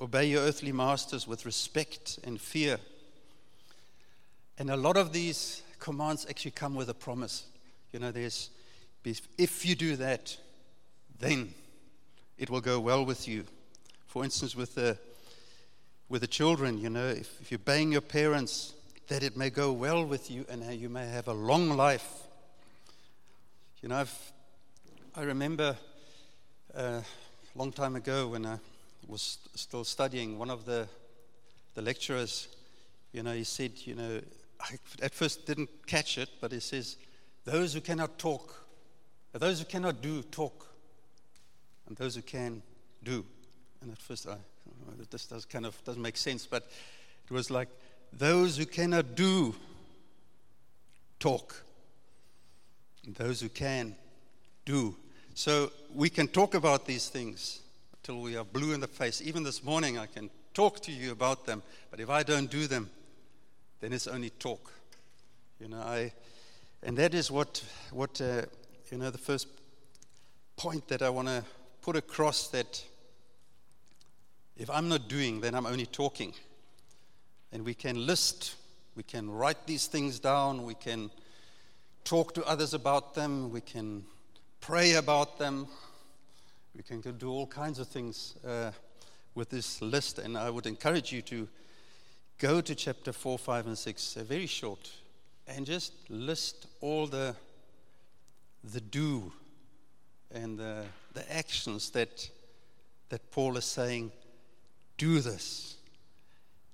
obey 0.00 0.26
your 0.26 0.42
earthly 0.42 0.72
masters 0.72 1.26
with 1.26 1.44
respect 1.44 2.18
and 2.24 2.40
fear. 2.40 2.78
And 4.58 4.70
a 4.70 4.76
lot 4.76 4.96
of 4.96 5.12
these 5.12 5.62
commands 5.78 6.26
actually 6.28 6.52
come 6.52 6.74
with 6.74 6.88
a 6.88 6.94
promise. 6.94 7.44
You 7.92 8.00
know, 8.00 8.10
there's, 8.10 8.50
if 9.04 9.66
you 9.66 9.74
do 9.74 9.96
that, 9.96 10.36
then 11.18 11.52
it 12.38 12.48
will 12.48 12.60
go 12.60 12.80
well 12.80 13.04
with 13.04 13.28
you. 13.28 13.44
For 14.12 14.24
instance, 14.24 14.54
with 14.54 14.74
the, 14.74 14.98
with 16.10 16.20
the 16.20 16.26
children, 16.26 16.76
you 16.76 16.90
know, 16.90 17.08
if, 17.08 17.40
if 17.40 17.50
you're 17.50 17.58
obeying 17.58 17.92
your 17.92 18.02
parents, 18.02 18.74
that 19.08 19.22
it 19.22 19.38
may 19.38 19.48
go 19.48 19.72
well 19.72 20.04
with 20.04 20.30
you 20.30 20.44
and 20.50 20.62
you 20.78 20.90
may 20.90 21.08
have 21.08 21.28
a 21.28 21.32
long 21.32 21.70
life. 21.70 22.26
You 23.80 23.88
know, 23.88 23.96
I've, 23.96 24.32
I 25.16 25.22
remember 25.22 25.78
a 26.74 27.02
long 27.54 27.72
time 27.72 27.96
ago 27.96 28.28
when 28.28 28.44
I 28.44 28.58
was 29.08 29.38
still 29.54 29.82
studying, 29.82 30.38
one 30.38 30.50
of 30.50 30.66
the, 30.66 30.86
the 31.72 31.80
lecturers, 31.80 32.48
you 33.12 33.22
know, 33.22 33.32
he 33.32 33.44
said, 33.44 33.72
you 33.86 33.94
know, 33.94 34.20
I 34.60 34.74
at 35.00 35.14
first 35.14 35.46
didn't 35.46 35.70
catch 35.86 36.18
it, 36.18 36.28
but 36.38 36.52
he 36.52 36.60
says, 36.60 36.98
Those 37.46 37.72
who 37.72 37.80
cannot 37.80 38.18
talk, 38.18 38.66
those 39.32 39.60
who 39.60 39.64
cannot 39.64 40.02
do, 40.02 40.22
talk, 40.22 40.68
and 41.88 41.96
those 41.96 42.14
who 42.14 42.20
can, 42.20 42.60
do. 43.02 43.24
And 43.82 43.92
at 43.92 43.98
first, 43.98 44.28
I, 44.28 44.36
this 45.10 45.26
does 45.26 45.44
kind 45.44 45.66
of 45.66 45.82
doesn't 45.84 46.00
make 46.00 46.16
sense, 46.16 46.46
but 46.46 46.70
it 47.24 47.32
was 47.32 47.50
like, 47.50 47.68
Those 48.12 48.56
who 48.56 48.66
cannot 48.66 49.14
do, 49.14 49.54
talk, 51.18 51.62
those 53.06 53.40
who 53.40 53.48
can, 53.48 53.96
do. 54.64 54.94
So 55.34 55.72
we 55.94 56.08
can 56.08 56.28
talk 56.28 56.54
about 56.54 56.86
these 56.86 57.08
things 57.08 57.60
till 58.02 58.20
we 58.20 58.36
are 58.36 58.44
blue 58.44 58.72
in 58.72 58.80
the 58.80 58.86
face. 58.86 59.20
Even 59.22 59.42
this 59.42 59.64
morning, 59.64 59.98
I 59.98 60.06
can 60.06 60.30
talk 60.54 60.80
to 60.80 60.92
you 60.92 61.10
about 61.10 61.46
them, 61.46 61.62
but 61.90 62.00
if 62.00 62.10
I 62.10 62.22
don't 62.22 62.50
do 62.50 62.66
them, 62.66 62.90
then 63.80 63.92
it's 63.92 64.06
only 64.06 64.30
talk. 64.30 64.72
You 65.58 65.68
know, 65.68 65.80
I, 65.80 66.12
and 66.82 66.96
that 66.98 67.14
is 67.14 67.30
what, 67.30 67.64
what 67.90 68.20
uh, 68.20 68.42
you 68.90 68.98
know, 68.98 69.10
the 69.10 69.18
first 69.18 69.48
point 70.56 70.86
that 70.88 71.02
I 71.02 71.08
want 71.08 71.28
to 71.28 71.42
put 71.80 71.96
across 71.96 72.48
that 72.48 72.84
if 74.56 74.68
I'm 74.70 74.88
not 74.88 75.08
doing, 75.08 75.40
then 75.40 75.54
I'm 75.54 75.66
only 75.66 75.86
talking. 75.86 76.34
And 77.52 77.64
we 77.64 77.74
can 77.74 78.06
list, 78.06 78.56
we 78.96 79.02
can 79.02 79.30
write 79.30 79.66
these 79.66 79.86
things 79.86 80.18
down, 80.18 80.64
we 80.64 80.74
can 80.74 81.10
talk 82.04 82.34
to 82.34 82.44
others 82.44 82.74
about 82.74 83.14
them, 83.14 83.50
we 83.50 83.60
can 83.60 84.04
pray 84.60 84.94
about 84.94 85.38
them, 85.38 85.66
we 86.74 86.82
can 86.82 87.00
do 87.00 87.30
all 87.30 87.46
kinds 87.46 87.78
of 87.78 87.88
things 87.88 88.34
uh, 88.46 88.70
with 89.34 89.50
this 89.50 89.80
list. 89.82 90.18
And 90.18 90.36
I 90.36 90.50
would 90.50 90.66
encourage 90.66 91.12
you 91.12 91.22
to 91.22 91.48
go 92.38 92.60
to 92.60 92.74
chapter 92.74 93.12
4, 93.12 93.38
5, 93.38 93.66
and 93.66 93.78
6, 93.78 94.16
uh, 94.16 94.24
very 94.24 94.46
short, 94.46 94.90
and 95.46 95.66
just 95.66 95.92
list 96.08 96.66
all 96.80 97.06
the, 97.06 97.36
the 98.64 98.80
do 98.80 99.32
and 100.30 100.58
the, 100.58 100.84
the 101.12 101.30
actions 101.32 101.90
that, 101.90 102.30
that 103.10 103.30
Paul 103.30 103.56
is 103.56 103.64
saying 103.64 104.10
do 105.02 105.18
this, 105.18 105.74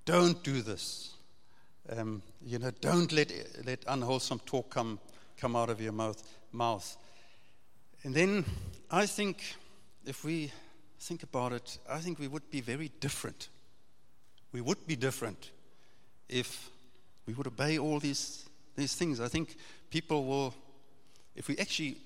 don't 0.05 0.45
do 0.45 0.61
this. 0.61 1.15
Um, 1.89 2.21
you 2.45 2.59
know, 2.59 2.71
don't 2.83 3.11
let, 3.11 3.33
let 3.65 3.83
unwholesome 3.89 4.41
talk 4.45 4.69
come, 4.69 4.99
come 5.39 5.57
out 5.57 5.71
of 5.71 5.81
your 5.81 5.93
mouth, 5.93 6.23
mouth. 6.53 6.95
And 8.05 8.15
then 8.15 8.45
I 8.91 9.07
think 9.07 9.57
if 10.05 10.27
we 10.27 10.53
think 11.01 11.23
about 11.23 11.55
it, 11.55 11.79
I 11.89 12.01
think 12.01 12.19
we 12.19 12.29
would 12.29 12.51
be 12.51 12.61
very 12.61 12.91
different. 13.01 13.49
We 14.53 14.61
would 14.61 14.87
be 14.87 14.95
different 14.95 15.51
if 16.29 16.69
we 17.27 17.33
would 17.33 17.47
obey 17.47 17.79
all 17.79 17.99
these, 17.99 18.45
these 18.77 18.95
things, 18.95 19.21
I 19.21 19.29
think 19.29 19.57
people 19.89 20.27
will, 20.27 20.53
if 21.35 21.49
we 21.49 21.57
actually 21.57 21.97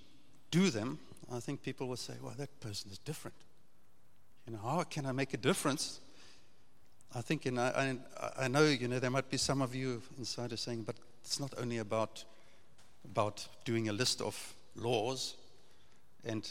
do 0.53 0.71
them, 0.71 1.01
I 1.33 1.41
think 1.41 1.65
people 1.65 1.89
will 1.89 1.97
say, 1.97 2.15
well, 2.23 2.35
that 2.39 2.61
person 2.61 2.93
is 2.93 2.99
different. 2.99 3.35
You 4.47 4.53
know, 4.53 4.61
how 4.63 4.85
can 4.85 5.05
I 5.05 5.11
make 5.11 5.35
a 5.35 5.39
difference? 5.39 5.99
I 7.15 7.21
think, 7.21 7.45
and 7.45 7.61
I, 7.61 7.97
I, 8.39 8.49
know, 8.49 8.65
you 8.65 8.89
know, 8.89 8.99
there 8.99 9.11
might 9.11 9.29
be 9.29 9.37
some 9.37 9.61
of 9.61 9.75
you 9.75 10.01
inside 10.19 10.51
are 10.53 10.57
saying, 10.57 10.85
but 10.85 10.97
it's 11.23 11.39
not 11.39 11.53
only 11.59 11.79
about, 11.79 12.25
about 13.05 13.47
doing 13.67 13.91
a 13.91 13.93
list 13.93 14.23
of 14.23 14.55
laws 14.77 15.35
and 16.25 16.49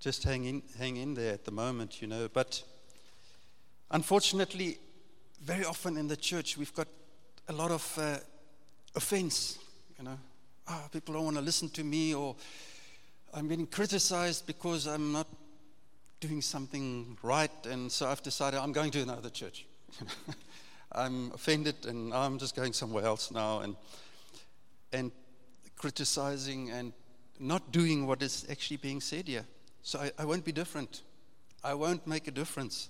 just 0.00 0.24
hang 0.24 0.44
in, 0.44 0.62
hang 0.78 0.96
in 0.96 1.12
there 1.12 1.34
at 1.34 1.44
the 1.44 1.50
moment, 1.50 2.00
you 2.00 2.08
know. 2.08 2.26
But 2.32 2.62
unfortunately, 3.90 4.78
very 5.42 5.64
often 5.66 5.98
in 5.98 6.08
the 6.08 6.16
church, 6.16 6.56
we've 6.56 6.74
got 6.74 6.88
a 7.48 7.52
lot 7.52 7.70
of 7.70 7.98
uh, 7.98 8.16
offense. 8.94 9.58
You 9.98 10.04
know, 10.04 10.18
oh, 10.68 10.88
people 10.90 11.14
don't 11.14 11.24
want 11.24 11.36
to 11.36 11.42
listen 11.42 11.68
to 11.68 11.84
me, 11.84 12.14
or 12.14 12.34
I'm 13.34 13.46
getting 13.46 13.66
criticized 13.66 14.46
because 14.46 14.86
I'm 14.86 15.12
not 15.12 15.26
doing 16.20 16.40
something 16.40 17.18
right, 17.22 17.66
and 17.66 17.92
so 17.92 18.06
I've 18.06 18.22
decided 18.22 18.58
I'm 18.58 18.72
going 18.72 18.90
to 18.92 19.02
another 19.02 19.28
church. 19.28 19.66
I'm 20.92 21.32
offended, 21.32 21.86
and 21.86 22.12
I'm 22.12 22.38
just 22.38 22.54
going 22.54 22.72
somewhere 22.72 23.04
else 23.04 23.30
now, 23.30 23.60
and 23.60 23.76
and 24.92 25.10
criticizing 25.76 26.70
and 26.70 26.92
not 27.40 27.72
doing 27.72 28.06
what 28.06 28.22
is 28.22 28.46
actually 28.50 28.76
being 28.76 29.00
said 29.00 29.26
here. 29.26 29.44
So 29.82 29.98
I, 29.98 30.12
I 30.18 30.24
won't 30.24 30.44
be 30.44 30.52
different. 30.52 31.02
I 31.64 31.74
won't 31.74 32.06
make 32.06 32.28
a 32.28 32.30
difference. 32.30 32.88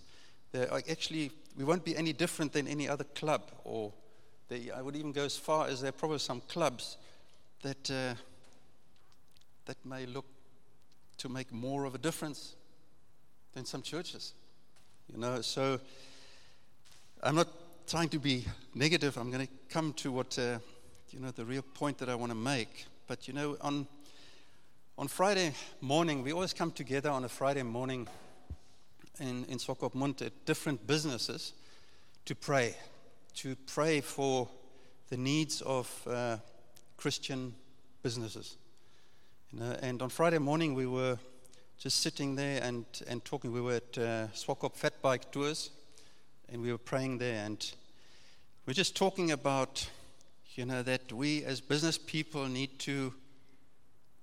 There, 0.52 0.68
actually, 0.90 1.30
we 1.56 1.64
won't 1.64 1.84
be 1.84 1.96
any 1.96 2.12
different 2.12 2.52
than 2.52 2.68
any 2.68 2.88
other 2.88 3.04
club. 3.04 3.50
Or 3.64 3.92
they, 4.48 4.70
I 4.70 4.82
would 4.82 4.96
even 4.96 5.12
go 5.12 5.24
as 5.24 5.36
far 5.36 5.68
as 5.68 5.80
there 5.80 5.88
are 5.88 5.92
probably 5.92 6.18
some 6.18 6.42
clubs 6.48 6.98
that, 7.62 7.90
uh, 7.90 8.14
that 9.64 9.76
may 9.86 10.04
look 10.04 10.26
to 11.18 11.28
make 11.28 11.52
more 11.52 11.84
of 11.84 11.94
a 11.94 11.98
difference 11.98 12.56
than 13.54 13.64
some 13.64 13.80
churches. 13.80 14.34
You 15.10 15.18
know, 15.18 15.40
so 15.40 15.80
I'm 17.24 17.36
not 17.36 17.46
trying 17.86 18.08
to 18.08 18.18
be 18.18 18.44
negative. 18.74 19.16
I'm 19.16 19.30
going 19.30 19.46
to 19.46 19.52
come 19.68 19.92
to 19.92 20.10
what, 20.10 20.36
uh, 20.40 20.58
you 21.10 21.20
know, 21.20 21.30
the 21.30 21.44
real 21.44 21.62
point 21.62 21.98
that 21.98 22.08
I 22.08 22.16
want 22.16 22.32
to 22.32 22.36
make. 22.36 22.86
But, 23.06 23.28
you 23.28 23.34
know, 23.34 23.56
on, 23.60 23.86
on 24.98 25.06
Friday 25.06 25.52
morning, 25.80 26.24
we 26.24 26.32
always 26.32 26.52
come 26.52 26.72
together 26.72 27.10
on 27.10 27.22
a 27.22 27.28
Friday 27.28 27.62
morning 27.62 28.08
in, 29.20 29.44
in 29.44 29.58
Swakopmund 29.58 30.20
at 30.20 30.32
different 30.46 30.84
businesses 30.84 31.52
to 32.24 32.34
pray, 32.34 32.74
to 33.36 33.54
pray 33.72 34.00
for 34.00 34.48
the 35.08 35.16
needs 35.16 35.60
of 35.60 36.08
uh, 36.10 36.38
Christian 36.96 37.54
businesses. 38.02 38.56
You 39.52 39.60
know, 39.60 39.76
and 39.80 40.02
on 40.02 40.08
Friday 40.08 40.38
morning, 40.38 40.74
we 40.74 40.86
were 40.86 41.20
just 41.78 42.00
sitting 42.00 42.34
there 42.34 42.60
and, 42.64 42.84
and 43.06 43.24
talking. 43.24 43.52
We 43.52 43.60
were 43.60 43.74
at 43.74 43.96
uh, 43.96 44.26
Swakop 44.34 44.74
Fat 44.74 45.00
Bike 45.00 45.30
Tours, 45.30 45.70
and 46.52 46.60
we 46.60 46.70
were 46.70 46.78
praying 46.78 47.18
there. 47.18 47.44
And 47.44 47.58
we 48.66 48.70
we're 48.70 48.74
just 48.74 48.94
talking 48.94 49.30
about, 49.30 49.88
you 50.54 50.66
know, 50.66 50.82
that 50.82 51.12
we 51.12 51.44
as 51.44 51.60
business 51.60 51.96
people 51.96 52.46
need 52.46 52.78
to 52.80 53.14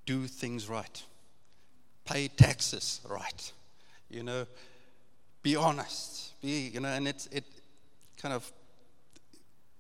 do 0.06 0.28
things 0.28 0.70
right, 0.70 1.04
pay 2.06 2.28
taxes 2.28 3.02
right, 3.10 3.52
you 4.10 4.24
know, 4.24 4.46
be 5.42 5.56
honest, 5.56 6.34
be, 6.42 6.70
you 6.74 6.80
know, 6.80 6.90
and 6.90 7.08
it's, 7.08 7.26
it, 7.28 7.46
kind 8.18 8.34
of, 8.34 8.52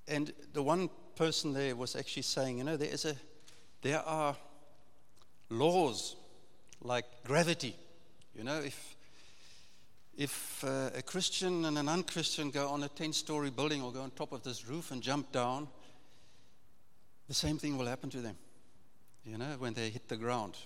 and 0.07 0.33
the 0.53 0.63
one 0.63 0.89
person 1.15 1.53
there 1.53 1.75
was 1.75 1.95
actually 1.95 2.23
saying, 2.23 2.57
you 2.57 2.63
know, 2.63 2.77
there 2.77 2.89
is 2.89 3.05
a, 3.05 3.15
there 3.81 3.99
are 3.99 4.35
laws 5.49 6.15
like 6.81 7.05
gravity. 7.25 7.75
You 8.35 8.43
know, 8.43 8.59
if 8.59 8.95
if 10.19 10.65
uh, 10.65 10.89
a 10.93 11.01
Christian 11.01 11.63
and 11.63 11.77
an 11.77 11.87
unchristian 11.87 12.51
go 12.51 12.67
on 12.67 12.83
a 12.83 12.89
10 12.89 13.13
story 13.13 13.49
building 13.49 13.81
or 13.81 13.93
go 13.93 14.01
on 14.01 14.11
top 14.11 14.33
of 14.33 14.43
this 14.43 14.67
roof 14.67 14.91
and 14.91 15.01
jump 15.01 15.31
down, 15.31 15.69
the 17.29 17.33
same 17.33 17.57
thing 17.57 17.77
will 17.77 17.85
happen 17.85 18.09
to 18.09 18.19
them, 18.19 18.35
you 19.23 19.37
know, 19.37 19.55
when 19.59 19.73
they 19.73 19.89
hit 19.89 20.09
the 20.09 20.17
ground. 20.17 20.57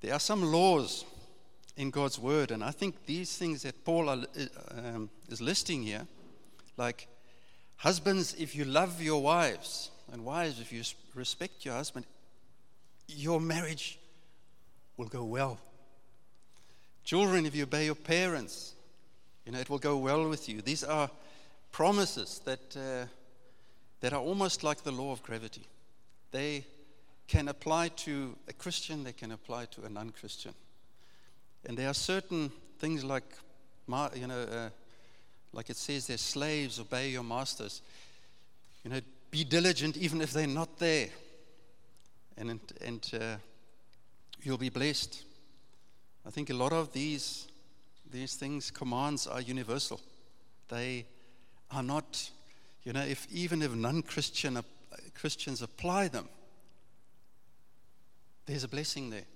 There 0.00 0.12
are 0.12 0.18
some 0.18 0.42
laws 0.42 1.04
in 1.76 1.90
God's 1.90 2.18
word, 2.18 2.50
and 2.50 2.64
I 2.64 2.72
think 2.72 3.06
these 3.06 3.36
things 3.36 3.62
that 3.62 3.84
Paul 3.84 4.08
are, 4.08 4.24
um, 4.76 5.10
is 5.28 5.40
listing 5.40 5.84
here, 5.84 6.04
like 6.76 7.06
husbands, 7.76 8.34
if 8.36 8.56
you 8.56 8.64
love 8.64 9.00
your 9.00 9.22
wives, 9.22 9.92
and 10.12 10.24
wives, 10.24 10.58
if 10.58 10.72
you 10.72 10.82
respect 11.14 11.64
your 11.64 11.74
husband, 11.74 12.04
your 13.06 13.40
marriage 13.40 14.00
will 14.96 15.06
go 15.06 15.22
well. 15.22 15.60
Children, 17.06 17.46
if 17.46 17.54
you 17.54 17.62
obey 17.62 17.84
your 17.84 17.94
parents, 17.94 18.74
you 19.44 19.52
know, 19.52 19.60
it 19.60 19.70
will 19.70 19.78
go 19.78 19.96
well 19.96 20.28
with 20.28 20.48
you. 20.48 20.60
These 20.60 20.82
are 20.82 21.08
promises 21.70 22.40
that, 22.44 22.76
uh, 22.76 23.06
that 24.00 24.12
are 24.12 24.20
almost 24.20 24.64
like 24.64 24.82
the 24.82 24.90
law 24.90 25.12
of 25.12 25.22
gravity. 25.22 25.62
They 26.32 26.64
can 27.28 27.46
apply 27.46 27.90
to 27.90 28.34
a 28.48 28.52
Christian, 28.52 29.04
they 29.04 29.12
can 29.12 29.30
apply 29.30 29.66
to 29.66 29.84
a 29.84 29.88
non 29.88 30.10
Christian. 30.10 30.52
And 31.64 31.78
there 31.78 31.88
are 31.88 31.94
certain 31.94 32.50
things 32.80 33.04
like, 33.04 33.36
you 34.16 34.26
know, 34.26 34.42
uh, 34.42 34.70
like 35.52 35.70
it 35.70 35.76
says 35.76 36.08
there, 36.08 36.18
slaves, 36.18 36.80
obey 36.80 37.10
your 37.10 37.22
masters. 37.22 37.82
You 38.82 38.90
know, 38.90 39.00
be 39.30 39.44
diligent 39.44 39.96
even 39.96 40.20
if 40.20 40.32
they're 40.32 40.48
not 40.48 40.76
there. 40.80 41.10
And, 42.36 42.58
and 42.84 43.10
uh, 43.14 43.36
you'll 44.42 44.58
be 44.58 44.70
blessed. 44.70 45.22
I 46.26 46.30
think 46.30 46.50
a 46.50 46.54
lot 46.54 46.72
of 46.72 46.92
these, 46.92 47.46
these 48.10 48.34
things, 48.34 48.70
commands, 48.70 49.26
are 49.26 49.40
universal. 49.40 50.00
They 50.68 51.06
are 51.70 51.82
not, 51.82 52.30
you 52.82 52.92
know, 52.92 53.02
if 53.02 53.26
even 53.32 53.62
if 53.62 53.72
non 53.74 54.02
Christian 54.02 54.58
Christians 55.14 55.62
apply 55.62 56.08
them, 56.08 56.28
there's 58.46 58.64
a 58.64 58.68
blessing 58.68 59.10
there. 59.10 59.26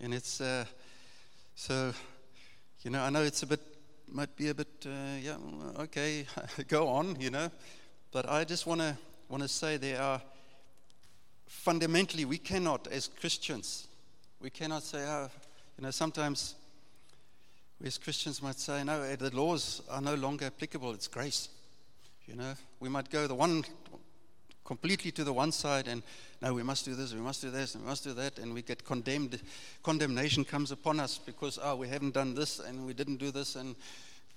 And 0.00 0.14
it's, 0.14 0.40
uh, 0.40 0.66
so, 1.54 1.92
you 2.82 2.90
know, 2.90 3.02
I 3.02 3.10
know 3.10 3.22
it's 3.22 3.42
a 3.42 3.46
bit, 3.46 3.60
might 4.12 4.36
be 4.36 4.50
a 4.50 4.54
bit, 4.54 4.68
uh, 4.86 5.16
yeah, 5.20 5.36
okay, 5.78 6.26
go 6.68 6.88
on, 6.88 7.20
you 7.20 7.30
know, 7.30 7.50
but 8.12 8.28
I 8.28 8.44
just 8.44 8.66
want 8.66 8.80
to 8.82 8.96
want 9.28 9.42
to 9.42 9.48
say 9.48 9.76
there 9.76 10.00
are 10.00 10.22
fundamentally 11.48 12.24
we 12.24 12.38
cannot 12.38 12.86
as 12.86 13.08
Christians 13.08 13.88
we 14.40 14.50
cannot 14.50 14.82
say 14.82 15.04
oh, 15.06 15.28
you 15.78 15.84
know, 15.84 15.90
sometimes 15.90 16.54
we 17.80 17.86
as 17.86 17.98
Christians 17.98 18.42
might 18.42 18.58
say, 18.58 18.82
no, 18.84 19.02
eh, 19.02 19.16
the 19.16 19.34
laws 19.36 19.82
are 19.90 20.00
no 20.00 20.14
longer 20.14 20.46
applicable, 20.46 20.92
it's 20.92 21.08
grace. 21.08 21.48
You 22.26 22.34
know, 22.34 22.54
we 22.80 22.88
might 22.88 23.10
go 23.10 23.26
the 23.26 23.34
one 23.34 23.64
completely 24.64 25.10
to 25.12 25.24
the 25.24 25.32
one 25.32 25.52
side 25.52 25.86
and 25.86 26.02
no, 26.42 26.52
we 26.52 26.62
must 26.62 26.84
do 26.84 26.94
this, 26.94 27.14
we 27.14 27.20
must 27.20 27.40
do 27.40 27.50
this, 27.50 27.74
and 27.74 27.84
we 27.84 27.88
must 27.88 28.04
do 28.04 28.12
that, 28.12 28.38
and 28.38 28.52
we 28.52 28.60
get 28.60 28.84
condemned. 28.84 29.40
Condemnation 29.82 30.44
comes 30.44 30.70
upon 30.70 31.00
us 31.00 31.18
because, 31.18 31.58
oh, 31.62 31.76
we 31.76 31.88
haven't 31.88 32.12
done 32.14 32.34
this 32.34 32.58
and 32.58 32.86
we 32.86 32.92
didn't 32.92 33.16
do 33.16 33.30
this, 33.30 33.56
and, 33.56 33.74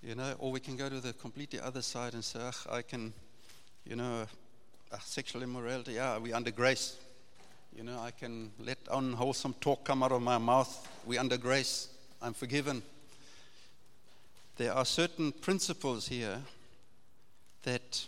you 0.01 0.15
know, 0.15 0.33
or 0.39 0.51
we 0.51 0.59
can 0.59 0.77
go 0.77 0.87
to 0.87 0.99
the 0.99 1.13
completely 1.13 1.59
other 1.59 1.81
side 1.81 2.13
and 2.13 2.23
say, 2.23 2.39
I 2.69 2.81
can, 2.81 3.13
you 3.85 3.95
know, 3.95 4.27
uh, 4.91 4.97
sexual 4.99 5.43
immorality, 5.43 5.93
yeah, 5.93 6.17
we're 6.17 6.35
under 6.35 6.51
grace. 6.51 6.97
You 7.79 7.85
know, 7.85 7.99
I 8.01 8.11
can 8.11 8.51
let 8.59 8.77
unwholesome 8.91 9.55
talk 9.61 9.85
come 9.85 10.03
out 10.03 10.11
of 10.11 10.21
my 10.21 10.37
mouth. 10.37 10.85
We 11.05 11.17
under 11.17 11.37
grace. 11.37 11.87
I'm 12.21 12.33
forgiven. 12.33 12.83
There 14.57 14.73
are 14.73 14.83
certain 14.83 15.31
principles 15.31 16.09
here 16.09 16.41
that 17.63 18.05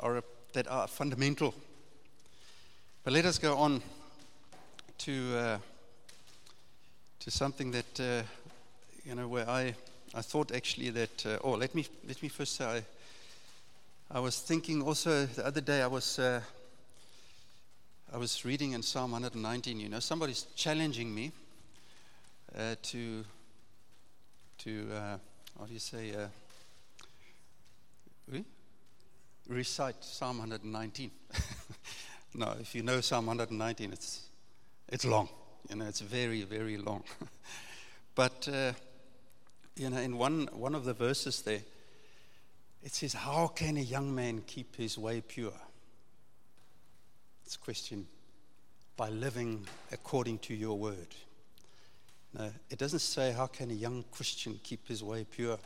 are, 0.00 0.24
that 0.54 0.68
are 0.68 0.88
fundamental. 0.88 1.54
But 3.02 3.12
let 3.12 3.26
us 3.26 3.38
go 3.38 3.58
on 3.58 3.82
to, 5.00 5.36
uh, 5.36 5.58
to 7.20 7.30
something 7.30 7.72
that, 7.72 8.00
uh, 8.00 8.22
you 9.04 9.16
know, 9.16 9.28
where 9.28 9.46
I, 9.46 9.74
I 10.14 10.22
thought 10.22 10.50
actually 10.50 10.88
that, 10.88 11.26
uh, 11.26 11.36
oh, 11.44 11.50
let 11.50 11.74
me, 11.74 11.86
let 12.08 12.22
me 12.22 12.30
first 12.30 12.56
say, 12.56 12.64
I, 12.64 14.16
I 14.16 14.20
was 14.20 14.40
thinking 14.40 14.80
also 14.80 15.26
the 15.26 15.44
other 15.44 15.60
day, 15.60 15.82
I 15.82 15.88
was 15.88 16.18
uh, 16.18 16.40
I 18.12 18.16
was 18.16 18.44
reading 18.44 18.72
in 18.72 18.82
Psalm 18.82 19.12
119, 19.12 19.80
you 19.80 19.88
know, 19.88 19.98
somebody's 19.98 20.46
challenging 20.54 21.12
me 21.14 21.32
uh, 22.56 22.76
to, 22.82 23.24
to 24.58 24.88
uh, 24.92 25.16
how 25.58 25.64
do 25.66 25.72
you 25.72 25.78
say, 25.78 26.12
uh, 26.14 26.26
recite 29.48 29.96
Psalm 30.02 30.38
119. 30.38 31.10
no, 32.34 32.54
if 32.60 32.74
you 32.74 32.82
know 32.82 33.00
Psalm 33.00 33.26
119, 33.26 33.92
it's, 33.92 34.26
it's 34.88 35.04
long. 35.04 35.28
You 35.68 35.76
know, 35.76 35.86
it's 35.86 36.00
very, 36.00 36.42
very 36.42 36.76
long. 36.76 37.02
but, 38.14 38.48
uh, 38.52 38.72
you 39.76 39.90
know, 39.90 39.98
in 39.98 40.16
one, 40.18 40.48
one 40.52 40.74
of 40.74 40.84
the 40.84 40.94
verses 40.94 41.42
there, 41.42 41.62
it 42.82 42.94
says, 42.94 43.14
How 43.14 43.48
can 43.48 43.76
a 43.76 43.80
young 43.80 44.14
man 44.14 44.42
keep 44.46 44.76
his 44.76 44.98
way 44.98 45.20
pure? 45.20 45.52
It's 47.44 47.56
a 47.56 47.58
question 47.58 48.06
by 48.96 49.10
living 49.10 49.66
according 49.92 50.38
to 50.40 50.54
your 50.54 50.78
word. 50.78 51.14
No, 52.36 52.50
it 52.70 52.78
doesn't 52.78 53.00
say, 53.00 53.32
How 53.32 53.46
can 53.46 53.70
a 53.70 53.74
young 53.74 54.04
Christian 54.10 54.58
keep 54.62 54.88
his 54.88 55.02
way 55.02 55.26
pure? 55.30 55.58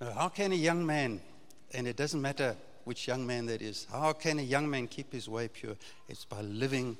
No, 0.00 0.12
how 0.12 0.28
can 0.28 0.52
a 0.52 0.56
young 0.56 0.84
man, 0.84 1.20
and 1.72 1.86
it 1.86 1.96
doesn't 1.96 2.20
matter 2.20 2.56
which 2.84 3.08
young 3.08 3.26
man 3.26 3.46
that 3.46 3.62
is, 3.62 3.86
how 3.90 4.12
can 4.12 4.38
a 4.38 4.42
young 4.42 4.68
man 4.68 4.86
keep 4.86 5.12
his 5.12 5.28
way 5.28 5.48
pure? 5.48 5.76
It's 6.08 6.24
by 6.24 6.42
living 6.42 6.96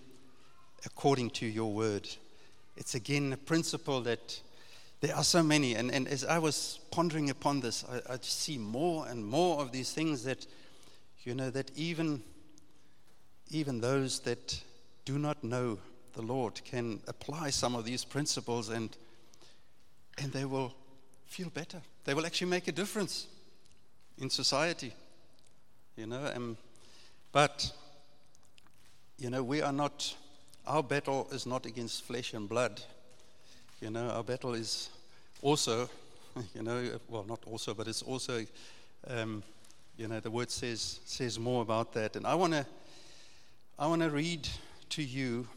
according 0.87 1.31
to 1.31 1.47
your 1.47 1.73
word. 1.73 2.09
It's 2.77 2.95
again 2.95 3.33
a 3.33 3.37
principle 3.37 4.01
that 4.03 4.41
there 5.01 5.15
are 5.15 5.25
so 5.25 5.43
many. 5.43 5.75
And, 5.75 5.91
and 5.91 6.09
as 6.09 6.25
I 6.25 6.39
was 6.39 6.81
pondering 6.91 7.31
upon 7.31 7.61
this, 7.61 7.85
I, 7.91 8.15
I 8.15 8.19
see 8.23 8.59
more 8.59 9.07
and 9.07 9.25
more 9.25 9.61
of 9.61 9.73
these 9.73 9.93
things 9.93 10.25
that, 10.25 10.47
you 11.25 11.35
know, 11.35 11.51
that 11.51 11.71
even 11.77 12.23
even 13.51 13.81
those 13.81 14.21
that 14.21 14.61
do 15.05 15.19
not 15.19 15.43
know 15.45 15.79
the 16.15 16.23
Lord 16.23 16.61
can 16.65 17.01
apply 17.09 17.51
some 17.51 17.75
of 17.75 17.85
these 17.85 18.05
principles 18.05 18.69
and, 18.69 18.97
and 20.19 20.33
they 20.33 20.45
will 20.45 20.73
feel 21.27 21.51
better. 21.51 21.81
They 22.05 22.15
will 22.15 22.27
actually 22.27 22.51
make 22.51 22.69
a 22.69 22.73
difference 22.73 23.27
in 24.19 24.31
society. 24.31 24.95
You 25.97 26.07
know, 26.07 26.31
um, 26.35 26.57
but, 27.33 27.73
you 29.19 29.31
know, 29.31 29.43
we 29.43 29.63
are 29.63 29.73
not, 29.73 30.15
our 30.67 30.83
battle 30.83 31.29
is 31.33 31.47
not 31.47 31.67
against 31.67 32.05
flesh 32.05 32.33
and 32.35 32.49
blood. 32.49 32.81
You 33.81 33.91
know, 33.91 34.09
our 34.11 34.23
battle 34.23 34.55
is 34.55 34.89
also, 35.43 35.89
you 36.55 36.63
know, 36.63 36.99
well, 37.09 37.25
not 37.29 37.41
also, 37.47 37.75
but 37.75 37.89
it's 37.89 38.03
also, 38.03 38.45
um, 39.09 39.43
you 39.97 40.09
know, 40.09 40.21
the 40.21 40.31
word 40.31 40.51
says, 40.51 41.01
says 41.05 41.39
more 41.39 41.63
about 41.63 41.93
that. 41.95 42.17
And 42.17 42.27
I 42.27 42.35
want 42.35 42.53
to 42.53 42.67
I 43.77 43.89
want 43.89 44.03
to 44.03 44.11
read 44.11 44.49
to 44.91 45.03
you, 45.03 45.49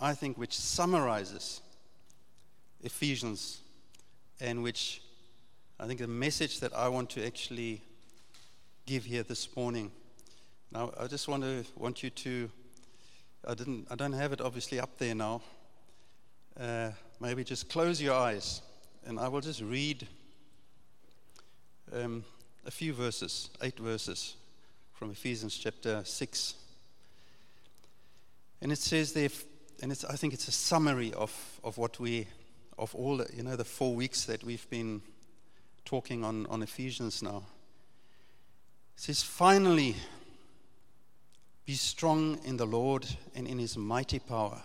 I 0.00 0.14
think, 0.14 0.38
which 0.38 0.54
summarizes 0.54 1.60
Ephesians 2.82 3.60
and 4.40 4.62
which 4.62 5.02
I 5.78 5.86
think 5.86 6.00
the 6.00 6.06
message 6.06 6.60
that 6.60 6.74
I 6.74 6.88
want 6.88 7.10
to 7.10 7.26
actually 7.26 7.82
give 8.86 9.04
here 9.04 9.22
this 9.22 9.54
morning. 9.56 9.92
Now, 10.72 10.90
I 10.98 11.06
just 11.06 11.28
want 11.28 11.42
to 11.42 11.66
want 11.76 12.02
you 12.02 12.08
to. 12.08 12.50
I 13.46 13.52
didn't. 13.52 13.88
I 13.90 13.94
don't 13.94 14.14
have 14.14 14.32
it 14.32 14.40
obviously 14.40 14.80
up 14.80 14.96
there 14.96 15.14
now. 15.14 15.42
Uh, 16.58 16.92
maybe 17.20 17.44
just 17.44 17.68
close 17.68 18.00
your 18.00 18.14
eyes, 18.14 18.62
and 19.04 19.20
I 19.20 19.28
will 19.28 19.42
just 19.42 19.60
read 19.60 20.08
um, 21.92 22.24
a 22.64 22.70
few 22.70 22.94
verses, 22.94 23.50
eight 23.60 23.78
verses 23.78 24.36
from 24.94 25.10
Ephesians 25.10 25.58
chapter 25.58 26.00
six. 26.06 26.54
And 28.62 28.70
it 28.72 28.78
says 28.78 29.12
there, 29.12 29.30
and 29.82 29.90
it's, 29.90 30.04
I 30.04 30.16
think 30.16 30.34
it's 30.34 30.48
a 30.48 30.52
summary 30.52 31.12
of, 31.14 31.32
of 31.64 31.78
what 31.78 31.98
we, 31.98 32.26
of 32.78 32.94
all, 32.94 33.18
the, 33.18 33.28
you 33.34 33.42
know, 33.42 33.56
the 33.56 33.64
four 33.64 33.94
weeks 33.94 34.24
that 34.24 34.44
we've 34.44 34.68
been 34.68 35.02
talking 35.84 36.24
on, 36.24 36.46
on 36.46 36.62
Ephesians 36.62 37.22
now. 37.22 37.42
It 38.96 39.02
says, 39.02 39.22
finally, 39.22 39.96
be 41.64 41.74
strong 41.74 42.38
in 42.44 42.56
the 42.56 42.66
Lord 42.66 43.06
and 43.34 43.46
in 43.46 43.58
his 43.58 43.76
mighty 43.76 44.18
power. 44.18 44.62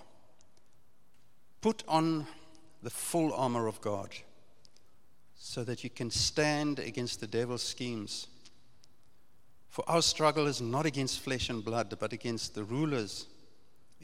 Put 1.62 1.84
on 1.88 2.28
the 2.84 2.90
full 2.90 3.34
armor 3.34 3.68
of 3.68 3.80
God 3.82 4.10
so 5.38 5.64
that 5.64 5.84
you 5.84 5.90
can 5.90 6.12
stand 6.12 6.80
against 6.80 7.20
the 7.20 7.28
devil's 7.28 7.64
schemes. 7.64 8.28
For 9.70 9.84
our 9.88 10.02
struggle 10.02 10.48
is 10.48 10.62
not 10.62 10.86
against 10.86 11.20
flesh 11.20 11.50
and 11.50 11.64
blood, 11.64 11.96
but 12.00 12.14
against 12.14 12.56
the 12.56 12.64
rulers, 12.64 13.28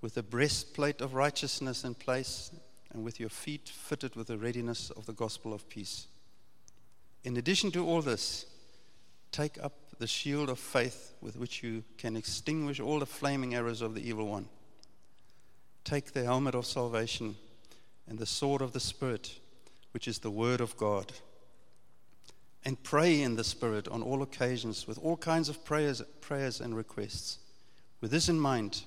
with 0.00 0.16
a 0.16 0.22
breastplate 0.22 1.00
of 1.00 1.14
righteousness 1.14 1.84
in 1.84 1.94
place, 1.94 2.50
and 2.92 3.04
with 3.04 3.20
your 3.20 3.28
feet 3.28 3.68
fitted 3.68 4.16
with 4.16 4.26
the 4.26 4.38
readiness 4.38 4.90
of 4.90 5.06
the 5.06 5.12
gospel 5.12 5.52
of 5.52 5.68
peace. 5.68 6.06
In 7.22 7.36
addition 7.36 7.70
to 7.72 7.86
all 7.86 8.02
this, 8.02 8.46
take 9.30 9.62
up 9.62 9.74
the 9.98 10.06
shield 10.06 10.48
of 10.48 10.58
faith 10.58 11.14
with 11.20 11.36
which 11.36 11.62
you 11.62 11.84
can 11.98 12.16
extinguish 12.16 12.80
all 12.80 12.98
the 12.98 13.06
flaming 13.06 13.54
arrows 13.54 13.82
of 13.82 13.94
the 13.94 14.08
evil 14.08 14.26
one. 14.26 14.48
Take 15.84 16.12
the 16.12 16.24
helmet 16.24 16.54
of 16.54 16.66
salvation 16.66 17.36
and 18.08 18.18
the 18.18 18.26
sword 18.26 18.62
of 18.62 18.72
the 18.72 18.80
Spirit, 18.80 19.38
which 19.92 20.08
is 20.08 20.18
the 20.18 20.30
word 20.30 20.60
of 20.60 20.76
God 20.76 21.12
and 22.64 22.82
pray 22.82 23.22
in 23.22 23.36
the 23.36 23.44
Spirit 23.44 23.88
on 23.88 24.02
all 24.02 24.22
occasions 24.22 24.86
with 24.86 24.98
all 24.98 25.16
kinds 25.16 25.48
of 25.48 25.64
prayers, 25.64 26.02
prayers 26.20 26.60
and 26.60 26.76
requests. 26.76 27.38
With 28.00 28.10
this 28.10 28.28
in 28.28 28.38
mind, 28.38 28.82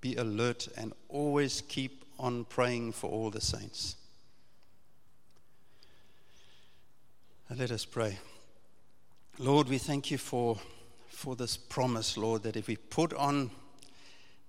be 0.00 0.16
alert 0.16 0.68
and 0.76 0.92
always 1.08 1.60
keep 1.62 2.04
on 2.18 2.44
praying 2.44 2.92
for 2.92 3.10
all 3.10 3.30
the 3.30 3.40
saints. 3.40 3.96
Let 7.56 7.70
us 7.70 7.84
pray. 7.84 8.18
Lord, 9.38 9.68
we 9.68 9.78
thank 9.78 10.10
you 10.10 10.18
for, 10.18 10.58
for 11.08 11.34
this 11.34 11.56
promise, 11.56 12.16
Lord, 12.16 12.42
that 12.42 12.56
if 12.56 12.66
we 12.66 12.76
put 12.76 13.14
on 13.14 13.50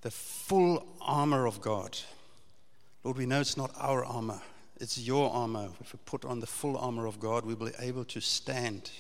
the 0.02 0.12
full 0.12 0.86
armor 1.00 1.46
of 1.46 1.62
God, 1.62 1.98
Lord, 3.04 3.18
we 3.18 3.26
know 3.26 3.40
it's 3.40 3.56
not 3.56 3.72
our 3.78 4.04
armor, 4.04 4.42
it's 4.80 4.98
your 4.98 5.32
armor. 5.32 5.70
If 5.80 5.94
we 5.94 6.00
put 6.06 6.26
on 6.26 6.40
the 6.40 6.48
full 6.48 6.78
armor 6.78 7.06
of 7.06 7.20
God, 7.20 7.46
we 7.46 7.54
will 7.54 7.68
be 7.68 7.74
able 7.80 8.04
to 8.06 8.20
stand. 8.20 8.92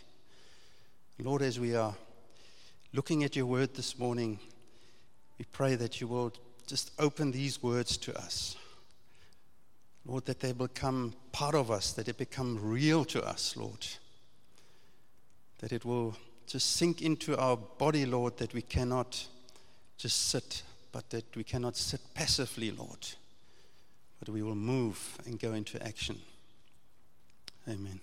Lord, 1.21 1.41
as 1.41 1.59
we 1.59 1.75
are 1.75 1.95
looking 2.93 3.23
at 3.23 3.35
your 3.35 3.45
word 3.45 3.73
this 3.73 3.99
morning, 3.99 4.39
we 5.39 5.45
pray 5.51 5.75
that 5.75 5.99
you 5.99 6.07
will 6.07 6.33
just 6.67 6.91
open 6.99 7.31
these 7.31 7.63
words 7.63 7.97
to 7.97 8.15
us. 8.15 8.55
Lord, 10.05 10.25
that 10.25 10.39
they 10.39 10.51
become 10.51 11.13
part 11.31 11.55
of 11.55 11.71
us, 11.71 11.93
that 11.93 12.05
they 12.05 12.11
become 12.11 12.59
real 12.61 13.03
to 13.05 13.23
us, 13.23 13.57
Lord. 13.57 13.87
That 15.59 15.71
it 15.71 15.83
will 15.83 16.15
just 16.45 16.75
sink 16.75 17.01
into 17.01 17.35
our 17.37 17.57
body, 17.57 18.05
Lord, 18.05 18.37
that 18.37 18.53
we 18.53 18.61
cannot 18.61 19.25
just 19.97 20.27
sit, 20.27 20.61
but 20.91 21.09
that 21.09 21.35
we 21.35 21.43
cannot 21.43 21.75
sit 21.75 22.01
passively, 22.13 22.69
Lord 22.69 23.07
but 24.19 24.29
we 24.29 24.43
will 24.43 24.55
move 24.55 25.17
and 25.25 25.39
go 25.39 25.53
into 25.53 25.81
action. 25.85 26.19
Amen. 27.67 28.01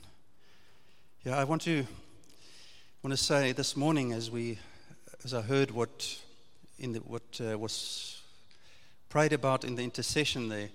Yeah, 1.24 1.36
I 1.36 1.44
want 1.44 1.62
to 1.62 1.86
want 3.02 3.16
to 3.16 3.22
say 3.22 3.52
this 3.52 3.76
morning 3.76 4.12
as 4.12 4.30
we 4.30 4.58
as 5.24 5.34
I 5.34 5.42
heard 5.42 5.70
what 5.70 6.18
in 6.78 6.92
the, 6.92 6.98
what 7.00 7.40
uh, 7.40 7.58
was 7.58 8.20
prayed 9.08 9.32
about 9.32 9.64
in 9.64 9.74
the 9.74 9.82
intercession 9.82 10.48
there, 10.48 10.68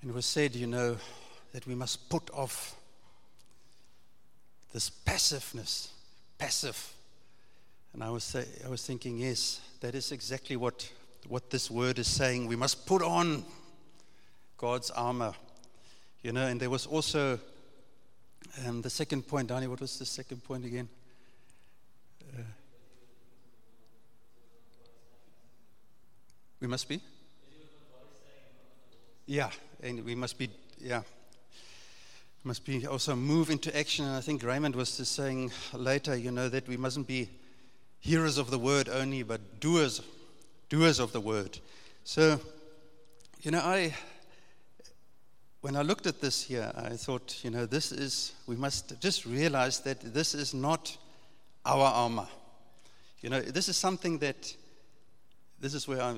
and 0.00 0.10
it 0.10 0.14
was 0.14 0.26
said, 0.26 0.54
you 0.54 0.66
know, 0.66 0.96
that 1.52 1.66
we 1.66 1.74
must 1.74 2.08
put 2.08 2.30
off 2.30 2.76
this 4.72 4.90
passiveness, 4.90 5.90
passive. 6.38 6.92
And 7.92 8.04
I 8.04 8.10
was 8.10 8.24
say, 8.24 8.44
I 8.64 8.68
was 8.68 8.84
thinking, 8.84 9.18
yes, 9.18 9.60
that 9.80 9.94
is 9.94 10.12
exactly 10.12 10.56
what 10.56 10.90
what 11.28 11.50
this 11.50 11.70
word 11.70 11.98
is 11.98 12.06
saying. 12.06 12.46
We 12.46 12.56
must 12.56 12.86
put 12.86 13.02
on 13.02 13.44
God's 14.58 14.90
armor. 14.90 15.32
You 16.22 16.32
know, 16.32 16.46
and 16.46 16.60
there 16.60 16.70
was 16.70 16.86
also 16.86 17.38
um, 18.66 18.82
the 18.82 18.90
second 18.90 19.26
point, 19.26 19.48
Danny, 19.48 19.66
what 19.66 19.80
was 19.80 19.98
the 19.98 20.06
second 20.06 20.42
point 20.44 20.64
again? 20.64 20.88
We 26.66 26.70
must 26.70 26.88
be? 26.88 27.00
Yeah, 29.26 29.50
and 29.84 30.04
we 30.04 30.16
must 30.16 30.36
be, 30.36 30.50
yeah. 30.80 31.02
Must 32.42 32.64
be 32.64 32.84
also 32.88 33.14
move 33.14 33.50
into 33.50 33.76
action. 33.78 34.04
And 34.04 34.16
I 34.16 34.20
think 34.20 34.42
Raymond 34.42 34.74
was 34.74 34.96
just 34.96 35.14
saying 35.14 35.52
later, 35.72 36.16
you 36.16 36.32
know, 36.32 36.48
that 36.48 36.66
we 36.66 36.76
mustn't 36.76 37.06
be 37.06 37.28
hearers 38.00 38.36
of 38.36 38.50
the 38.50 38.58
word 38.58 38.88
only, 38.88 39.22
but 39.22 39.60
doers, 39.60 40.00
doers 40.68 40.98
of 40.98 41.12
the 41.12 41.20
word. 41.20 41.56
So, 42.02 42.40
you 43.42 43.52
know, 43.52 43.60
I 43.60 43.94
when 45.60 45.76
I 45.76 45.82
looked 45.82 46.08
at 46.08 46.20
this 46.20 46.42
here, 46.42 46.72
I 46.74 46.96
thought, 46.96 47.44
you 47.44 47.50
know, 47.50 47.64
this 47.64 47.92
is, 47.92 48.32
we 48.48 48.56
must 48.56 49.00
just 49.00 49.24
realize 49.24 49.78
that 49.80 50.00
this 50.00 50.34
is 50.34 50.52
not 50.52 50.96
our 51.64 51.86
armor. 51.86 52.26
You 53.20 53.30
know, 53.30 53.40
this 53.40 53.68
is 53.68 53.76
something 53.76 54.18
that, 54.18 54.52
this 55.60 55.74
is 55.74 55.86
where 55.86 56.02
I 56.02 56.16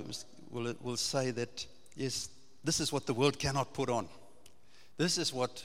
will, 0.50 0.74
will 0.80 0.96
say 0.96 1.30
that, 1.32 1.66
yes, 1.96 2.28
this 2.64 2.80
is 2.80 2.92
what 2.92 3.06
the 3.06 3.14
world 3.14 3.38
cannot 3.38 3.72
put 3.74 3.88
on. 3.88 4.08
This 4.96 5.18
is 5.18 5.32
what 5.32 5.64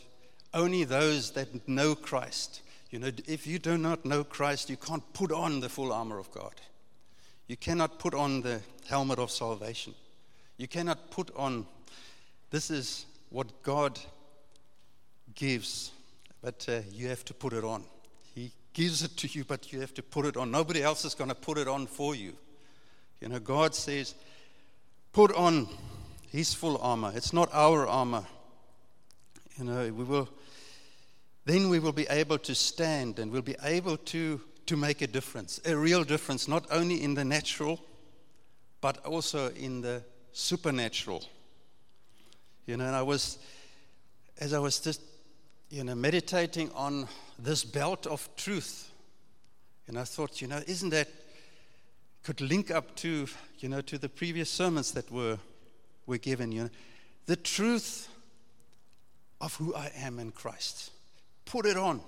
only 0.54 0.84
those 0.84 1.32
that 1.32 1.68
know 1.68 1.96
Christ, 1.96 2.62
you 2.94 3.00
know, 3.00 3.10
if 3.26 3.48
you 3.48 3.58
do 3.58 3.76
not 3.76 4.06
know 4.06 4.24
Christ, 4.24 4.70
you 4.70 4.78
can't 4.78 5.04
put 5.14 5.32
on 5.32 5.62
the 5.62 5.68
full 5.68 5.92
armor 5.92 6.20
of 6.20 6.30
God. 6.32 6.54
You 7.48 7.58
cannot 7.58 7.98
put 7.98 8.14
on 8.14 8.44
the 8.44 8.62
helmet 8.88 9.18
of 9.18 9.32
salvation. 9.32 9.96
You 10.58 10.68
cannot 10.68 11.10
put 11.10 11.36
on, 11.36 11.66
this 12.52 12.70
is 12.70 13.08
what 13.32 13.64
God 13.64 14.00
gives, 15.34 15.92
but 16.44 16.64
uh, 16.70 16.82
you 16.92 17.08
have 17.08 17.26
to 17.26 17.34
put 17.34 17.54
it 17.54 17.64
on. 17.64 17.84
He 18.36 18.52
gives 18.74 19.02
it 19.02 19.18
to 19.18 19.28
you, 19.28 19.44
but 19.44 19.74
you 19.74 19.82
have 19.82 19.96
to 19.96 20.04
put 20.04 20.28
it 20.28 20.38
on. 20.38 20.52
Nobody 20.52 20.84
else 20.84 21.04
is 21.04 21.16
going 21.16 21.30
to 21.30 21.36
put 21.36 21.58
it 21.58 21.68
on 21.68 21.88
for 21.88 22.14
you. 22.14 22.34
You 23.22 23.30
know, 23.30 23.40
God 23.40 23.74
says, 23.74 24.14
put 25.14 25.34
on 25.36 25.70
His 26.30 26.54
full 26.54 26.78
armor. 26.80 27.14
It's 27.16 27.32
not 27.32 27.50
our 27.54 27.88
armor. 27.88 28.26
You 29.58 29.66
know, 29.66 29.94
we 29.94 30.04
will. 30.04 30.28
Then 31.46 31.70
we 31.70 31.80
will 31.80 31.92
be 31.92 32.08
able 32.10 32.38
to 32.40 32.56
stand 32.56 33.20
and 33.20 33.32
we'll 33.32 33.42
be 33.42 33.56
able 33.64 33.98
to, 33.98 34.42
to 34.66 34.78
make 34.78 35.02
a 35.02 35.08
difference, 35.08 35.60
a 35.66 35.76
real 35.76 36.04
difference, 36.04 36.48
not 36.48 36.66
only 36.72 37.04
in 37.04 37.14
the 37.14 37.26
natural, 37.26 37.80
but 38.80 39.06
also 39.06 39.52
in 39.52 39.82
the 39.82 40.04
supernatural. 40.32 41.24
You 42.66 42.78
know, 42.78 42.86
and 42.86 42.96
I 42.96 43.02
was, 43.02 43.40
as 44.40 44.54
I 44.54 44.60
was 44.60 44.80
just, 44.80 45.02
you 45.70 45.84
know, 45.84 45.96
meditating 45.96 46.72
on 46.72 47.10
this 47.38 47.66
belt 47.66 48.08
of 48.08 48.30
truth, 48.38 48.90
and 49.88 50.00
I 50.00 50.06
thought, 50.06 50.42
you 50.42 50.48
know, 50.48 50.62
isn't 50.66 50.92
that 50.92 51.10
could 52.24 52.40
link 52.42 52.72
up 52.72 52.96
to, 52.96 53.28
you 53.60 53.70
know, 53.70 53.82
to 53.82 53.98
the 53.98 54.10
previous 54.10 54.50
sermons 54.50 54.94
that 54.94 55.12
were 55.12 55.38
were 56.06 56.18
given, 56.18 56.52
you 56.52 56.64
know, 56.64 56.70
the 57.26 57.36
truth 57.36 58.10
of 59.40 59.56
who 59.56 59.74
I 59.76 59.92
am 59.96 60.20
in 60.20 60.32
Christ. 60.32 60.92
Put 61.46 61.66
it 61.66 61.78
on. 61.78 62.02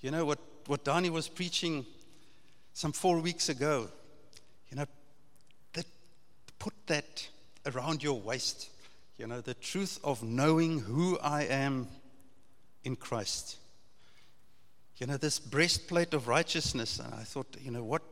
You 0.00 0.10
know 0.10 0.24
what 0.24 0.38
what 0.66 0.84
Donnie 0.84 1.10
was 1.10 1.28
preaching 1.28 1.86
some 2.72 2.92
four 2.92 3.20
weeks 3.20 3.48
ago. 3.48 3.88
You 4.70 4.78
know, 4.78 4.86
that 5.74 5.86
put 6.58 6.74
that 6.86 7.28
around 7.66 8.02
your 8.02 8.20
waist. 8.20 8.70
You 9.18 9.26
know, 9.26 9.40
the 9.40 9.54
truth 9.54 10.00
of 10.02 10.22
knowing 10.22 10.80
who 10.80 11.18
I 11.18 11.42
am 11.42 11.88
in 12.82 12.96
Christ. 12.96 13.58
You 14.96 15.06
know, 15.06 15.16
this 15.16 15.38
breastplate 15.38 16.14
of 16.14 16.28
righteousness. 16.28 16.98
And 16.98 17.14
I 17.14 17.22
thought, 17.22 17.56
you 17.60 17.70
know, 17.70 17.84
what? 17.84 18.02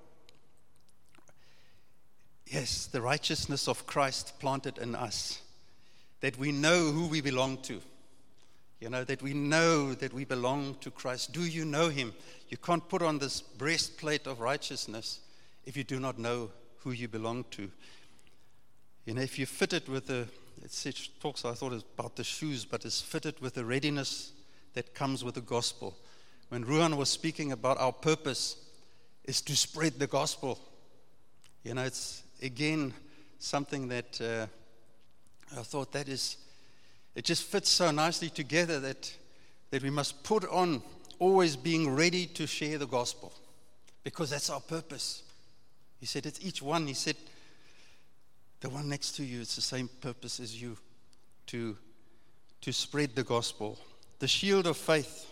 Yes, 2.53 2.85
the 2.85 3.01
righteousness 3.01 3.67
of 3.67 3.87
Christ 3.87 4.39
planted 4.39 4.77
in 4.77 4.95
us. 4.95 5.41
That 6.21 6.37
we 6.37 6.53
know 6.53 6.91
who 6.91 7.07
we 7.07 7.23
belong 7.23 7.57
to. 7.63 7.81
You 8.79 8.91
know, 8.91 9.05
that 9.05 9.23
we 9.23 9.33
know 9.33 9.95
that 9.95 10.13
we 10.13 10.27
belong 10.27 10.77
to 10.83 10.91
Christ. 10.91 11.33
Do 11.33 11.41
you 11.41 11.65
know 11.65 11.89
Him? 11.89 12.13
You 12.51 12.59
can't 12.59 12.87
put 12.87 13.01
on 13.01 13.19
this 13.19 13.41
breastplate 13.41 14.27
of 14.27 14.41
righteousness 14.41 15.21
if 15.65 15.79
you 15.79 15.85
do 15.85 15.99
not 15.99 16.19
know 16.19 16.51
who 16.81 16.91
you 16.91 17.09
belong 17.09 17.47
to. 17.53 17.71
You 19.07 19.15
know, 19.15 19.23
if 19.23 19.39
you 19.39 19.47
fit 19.47 19.73
it 19.73 19.89
with 19.89 20.07
the 20.07 20.29
it 20.63 21.09
talks, 21.21 21.47
I 21.47 21.55
thought, 21.55 21.73
about 21.73 22.17
the 22.17 22.25
shoes, 22.25 22.67
but 22.67 22.85
it's 22.85 23.01
fitted 23.01 23.41
with 23.41 23.55
the 23.55 23.65
readiness 23.65 24.33
that 24.75 24.95
comes 24.95 25.25
with 25.25 25.37
the 25.37 25.41
gospel. 25.41 25.97
When 26.51 26.65
Ruan 26.65 26.99
was 26.99 27.09
speaking 27.09 27.51
about 27.51 27.79
our 27.79 27.93
purpose 27.93 28.57
is 29.25 29.41
to 29.43 29.57
spread 29.57 29.99
the 29.99 30.07
gospel. 30.07 30.59
You 31.65 31.75
know, 31.75 31.85
it's 31.85 32.23
again 32.43 32.93
something 33.39 33.89
that 33.89 34.21
uh, 34.21 34.47
I 35.59 35.63
thought 35.63 35.93
that 35.93 36.09
is, 36.09 36.37
it 37.15 37.25
just 37.25 37.45
fits 37.45 37.69
so 37.69 37.91
nicely 37.91 38.31
together 38.31 38.81
that, 38.81 39.15
that 39.71 39.83
we 39.83 39.91
must 39.91 40.23
put 40.23 40.49
on 40.49 40.83
always 41.19 41.57
being 41.57 41.95
ready 41.95 42.27
to 42.27 42.47
share 42.47 42.79
the 42.79 42.87
gospel 42.87 43.33
because 44.05 44.31
that's 44.31 44.51
our 44.51 44.61
purpose. 44.61 45.23
He 46.01 46.07
said, 46.07 46.27
it's 46.27 46.45
each 46.45 46.63
one. 46.63 46.87
He 46.87 46.95
said, 46.95 47.17
the 48.61 48.71
one 48.71 48.89
next 48.89 49.13
to 49.17 49.25
you, 49.25 49.41
it's 49.41 49.57
the 49.57 49.63
same 49.63 49.89
purpose 50.01 50.41
as 50.41 50.61
you 50.61 50.77
to, 51.49 51.77
to 52.61 52.73
spread 52.73 53.15
the 53.15 53.25
gospel. 53.25 53.79
The 54.19 54.29
shield 54.29 54.67
of 54.67 54.77
faith. 54.77 55.29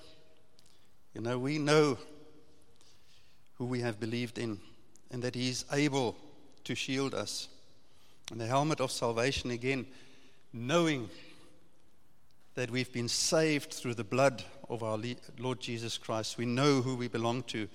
You 1.14 1.20
know, 1.20 1.38
we 1.38 1.58
know 1.58 1.98
who 3.54 3.66
we 3.66 3.80
have 3.80 3.98
believed 3.98 4.38
in 4.38 4.60
and 5.10 5.22
that 5.22 5.34
He 5.34 5.48
is 5.48 5.64
able 5.72 6.16
to 6.70 6.76
shield 6.76 7.14
us. 7.14 7.48
And 8.30 8.40
the 8.40 8.46
helmet 8.46 8.80
of 8.80 8.92
salvation, 8.92 9.50
again, 9.50 9.86
knowing 10.52 11.10
that 12.54 12.70
we've 12.70 12.92
been 12.92 13.08
saved 13.08 13.74
through 13.74 13.94
the 13.94 14.04
blood 14.04 14.44
of 14.68 14.84
our 14.84 14.96
Lord 15.40 15.58
Jesus 15.58 15.98
Christ. 15.98 16.38
We 16.38 16.46
know 16.46 16.80
who 16.80 16.94
we 16.94 17.08
belong 17.08 17.42
to. 17.44 17.66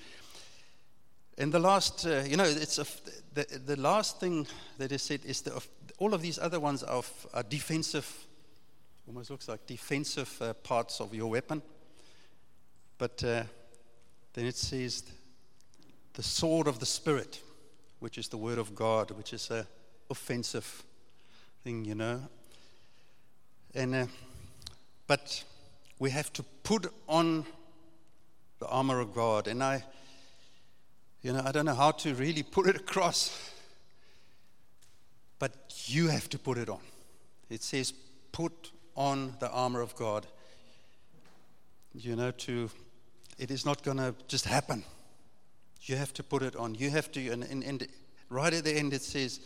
And 1.38 1.52
the 1.52 1.60
last, 1.60 2.08
uh, 2.08 2.24
you 2.26 2.38
know, 2.38 2.46
it's 2.46 2.78
a, 2.78 2.86
the, 3.34 3.60
the 3.66 3.76
last 3.76 4.22
thing 4.22 4.48
that 4.78 4.94
is 4.94 5.02
said 5.02 5.26
is 5.26 5.42
that 5.42 5.68
all 5.98 6.14
of 6.14 6.22
these 6.22 6.40
other 6.40 6.62
ones 6.62 6.82
are, 6.82 7.04
are 7.34 7.44
defensive, 7.44 8.10
almost 9.08 9.30
looks 9.30 9.50
like 9.50 9.68
defensive 9.68 10.42
uh, 10.42 10.54
parts 10.54 11.02
of 11.02 11.14
your 11.14 11.30
weapon. 11.30 11.62
But 12.98 13.22
uh, 13.26 13.44
then 14.34 14.46
it 14.46 14.56
says 14.56 15.04
the 16.14 16.24
sword 16.24 16.68
of 16.68 16.80
the 16.80 16.86
Spirit, 16.86 17.42
which 18.00 18.18
is 18.18 18.28
the 18.28 18.38
word 18.38 18.58
of 18.58 18.76
God, 18.76 19.12
which 19.12 19.34
is 19.34 19.50
a 19.52 19.66
offensive 20.10 20.84
thing, 21.64 21.86
you 21.86 21.96
know. 21.96 22.22
And 23.74 23.96
uh, 23.96 24.06
but 25.08 25.44
we 26.00 26.10
have 26.10 26.32
to 26.34 26.44
put 26.64 26.92
on 27.08 27.46
the 28.60 28.68
armor 28.68 29.00
of 29.00 29.14
God, 29.14 29.48
and 29.48 29.64
I 29.64 29.84
you 31.26 31.34
know, 31.34 31.42
I 31.44 31.52
don't 31.52 31.66
know 31.66 31.74
how 31.74 31.90
to 31.90 32.14
really 32.14 32.44
put 32.44 32.68
it 32.68 32.76
across, 32.76 33.52
but 35.40 35.74
you 35.88 36.08
have 36.10 36.30
to 36.30 36.38
put 36.38 36.60
it 36.60 36.70
on. 36.70 36.82
It 37.50 37.64
says, 37.64 37.94
put 38.32 38.72
on 38.96 39.36
the 39.40 39.50
armor 39.50 39.82
of 39.82 39.96
God. 39.96 40.28
You 41.96 42.16
know, 42.16 42.30
to 42.30 42.70
it 43.40 43.50
is 43.50 43.66
not 43.66 43.82
going 43.82 43.98
to 43.98 44.14
just 44.28 44.46
happen. 44.46 44.84
You 45.86 45.96
have 45.96 46.14
to 46.14 46.24
put 46.24 46.42
it 46.42 46.56
on. 46.56 46.76
You 46.76 46.90
have 46.90 47.12
to, 47.14 47.30
and, 47.30 47.44
and, 47.44 47.64
and 47.64 47.88
right 48.30 48.54
at 48.54 48.64
the 48.64 48.74
end 48.74 48.94
it 48.94 49.02
says, 49.02 49.40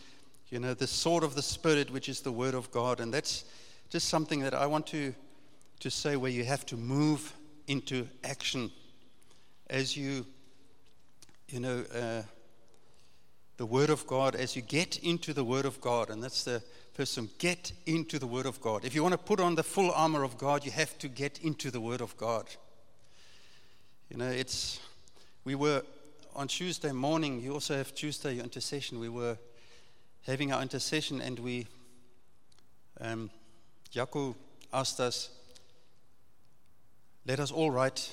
you 0.48 0.58
know, 0.58 0.74
the 0.74 0.86
sword 0.86 1.22
of 1.22 1.34
the 1.34 1.42
Spirit, 1.42 1.90
which 1.90 2.08
is 2.08 2.20
the 2.20 2.32
word 2.32 2.54
of 2.54 2.70
God. 2.70 3.00
And 3.00 3.12
that's 3.12 3.44
just 3.88 4.08
something 4.08 4.40
that 4.40 4.54
I 4.54 4.66
want 4.66 4.86
to, 4.88 5.14
to 5.80 5.90
say 5.90 6.16
where 6.16 6.30
you 6.30 6.44
have 6.44 6.66
to 6.66 6.76
move 6.76 7.32
into 7.66 8.08
action 8.24 8.70
as 9.68 9.96
you 9.96 10.26
you 11.50 11.58
know, 11.58 11.84
uh, 11.94 12.22
the 13.56 13.66
Word 13.66 13.90
of 13.90 14.06
God, 14.06 14.34
as 14.36 14.54
you 14.54 14.62
get 14.62 14.98
into 14.98 15.32
the 15.32 15.44
Word 15.44 15.64
of 15.64 15.80
God, 15.80 16.08
and 16.08 16.22
that's 16.22 16.44
the 16.44 16.62
first 16.94 17.18
one, 17.18 17.28
get 17.38 17.72
into 17.86 18.18
the 18.18 18.26
Word 18.26 18.46
of 18.46 18.60
God. 18.60 18.84
If 18.84 18.94
you 18.94 19.02
want 19.02 19.12
to 19.12 19.18
put 19.18 19.40
on 19.40 19.56
the 19.56 19.62
full 19.62 19.90
armor 19.90 20.22
of 20.22 20.38
God, 20.38 20.64
you 20.64 20.70
have 20.70 20.96
to 20.98 21.08
get 21.08 21.40
into 21.40 21.70
the 21.70 21.80
Word 21.80 22.00
of 22.00 22.16
God. 22.16 22.46
You 24.08 24.16
know, 24.18 24.28
it's, 24.28 24.80
we 25.44 25.54
were 25.54 25.82
on 26.34 26.48
Tuesday 26.48 26.92
morning, 26.92 27.40
you 27.40 27.52
also 27.52 27.76
have 27.76 27.94
Tuesday 27.94 28.38
intercession. 28.38 29.00
We 29.00 29.08
were 29.08 29.36
having 30.26 30.52
our 30.52 30.62
intercession, 30.62 31.20
and 31.20 31.38
we, 31.38 31.66
um, 33.00 33.30
Jaco 33.92 34.34
asked 34.72 35.00
us, 35.00 35.30
let 37.26 37.40
us 37.40 37.50
all 37.50 37.70
write 37.70 38.12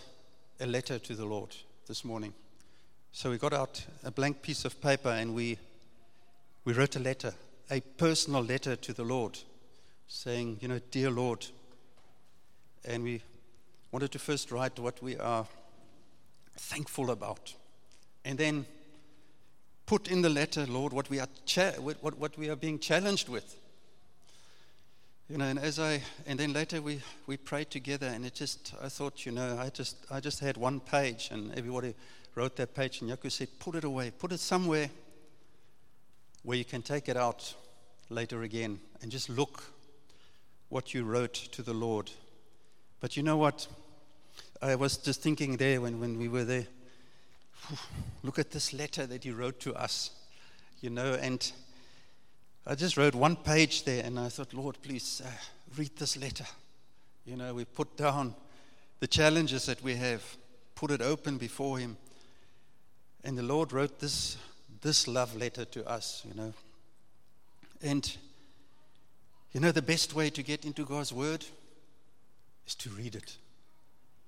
a 0.60 0.66
letter 0.66 1.00
to 1.00 1.16
the 1.16 1.26
Lord 1.26 1.56
this 1.88 2.04
morning. 2.04 2.34
So 3.12 3.32
we 3.32 3.38
got 3.38 3.54
out 3.54 3.86
a 4.04 4.12
blank 4.12 4.42
piece 4.42 4.66
of 4.66 4.82
paper 4.82 5.10
and 5.10 5.34
we, 5.34 5.58
we 6.66 6.74
wrote 6.74 6.96
a 6.96 7.00
letter, 7.00 7.34
a 7.72 7.80
personal 7.80 8.44
letter 8.44 8.76
to 8.76 8.94
the 8.94 9.04
Lord, 9.04 9.40
saying, 10.08 10.60
you 10.62 10.68
know, 10.68 10.80
dear 10.92 11.10
Lord. 11.10 11.48
And 12.86 13.04
we 13.04 13.22
wanted 13.92 14.12
to 14.12 14.20
first 14.20 14.52
write 14.52 14.78
what 14.78 15.02
we 15.02 15.18
are 15.18 15.48
thankful 16.58 17.12
about. 17.12 17.56
And 18.28 18.38
then 18.38 18.66
put 19.86 20.10
in 20.10 20.22
the 20.22 20.30
letter, 20.30 20.66
Lord, 20.66 20.92
what 20.92 21.10
we 21.10 21.22
are, 21.22 21.30
cha- 21.46 21.80
what, 21.80 22.20
what 22.20 22.38
we 22.38 22.50
are 22.50 22.58
being 22.58 22.78
challenged 22.78 23.30
with. 23.30 23.56
You 25.30 25.38
know, 25.38 25.46
and 25.46 25.58
as 25.58 25.80
I, 25.80 26.02
and 26.26 26.38
then 26.38 26.52
later 26.52 26.82
we, 26.82 27.00
we 27.26 27.38
prayed 27.38 27.72
together, 27.72 28.08
and 28.08 28.26
it 28.26 28.34
just, 28.34 28.74
I 28.84 28.90
thought, 28.90 29.26
you 29.26 29.32
know, 29.32 29.58
I 29.58 29.70
just, 29.70 29.96
I 30.12 30.20
just 30.20 30.42
had 30.42 30.58
one 30.58 30.82
page, 30.82 31.30
and 31.32 31.58
everybody 31.58 31.96
wrote 32.36 32.58
that 32.58 32.76
page, 32.76 33.00
and 33.00 33.10
Jaco 33.10 33.32
said, 33.32 33.48
Put 33.60 33.76
it 33.76 33.86
away, 33.86 34.12
put 34.12 34.34
it 34.34 34.42
somewhere 34.42 34.90
where 36.44 36.58
you 36.58 36.66
can 36.66 36.82
take 36.82 37.08
it 37.08 37.16
out 37.16 37.56
later 38.10 38.44
again 38.44 38.82
and 39.02 39.10
just 39.10 39.30
look 39.30 39.64
what 40.68 40.94
you 40.94 41.06
wrote 41.06 41.34
to 41.34 41.62
the 41.62 41.74
Lord. 41.74 42.12
But 43.00 43.16
you 43.16 43.24
know 43.24 43.38
what? 43.38 43.68
I 44.62 44.76
was 44.76 44.98
just 44.98 45.22
thinking 45.22 45.56
there 45.56 45.80
when, 45.80 46.02
when 46.02 46.18
we 46.20 46.28
were 46.28 46.44
there. 46.44 46.68
Look 48.24 48.40
at 48.40 48.52
this 48.52 48.74
letter 48.74 49.06
that 49.06 49.24
he 49.24 49.32
wrote 49.32 49.60
to 49.62 49.76
us, 49.76 50.12
you 50.82 50.90
know, 50.90 51.14
and 51.14 51.52
I 52.66 52.76
just 52.76 52.98
wrote 52.98 53.16
one 53.16 53.36
page 53.36 53.86
there 53.86 54.04
and 54.04 54.20
I 54.20 54.30
thought, 54.30 54.54
Lord, 54.54 54.78
please 54.82 55.22
uh, 55.26 55.30
read 55.78 55.96
this 55.98 56.18
letter. 56.18 56.46
You 57.26 57.38
know, 57.38 57.54
we 57.54 57.66
put 57.66 57.96
down 57.96 58.36
the 59.00 59.08
challenges 59.08 59.66
that 59.68 59.82
we 59.84 59.96
have, 59.96 60.24
put 60.76 60.92
it 60.92 61.02
open 61.02 61.38
before 61.38 61.78
him. 61.78 61.98
And 63.24 63.38
the 63.38 63.44
Lord 63.44 63.74
wrote 63.74 64.00
this, 64.00 64.38
this 64.82 65.08
love 65.08 65.36
letter 65.36 65.66
to 65.66 65.88
us, 65.88 66.24
you 66.28 66.34
know. 66.34 66.54
And, 67.82 68.18
you 69.54 69.60
know, 69.60 69.72
the 69.72 69.82
best 69.82 70.14
way 70.14 70.30
to 70.30 70.44
get 70.44 70.66
into 70.66 70.86
God's 70.86 71.14
Word 71.14 71.46
is 72.66 72.76
to 72.76 72.90
read 72.90 73.16
it. 73.16 73.38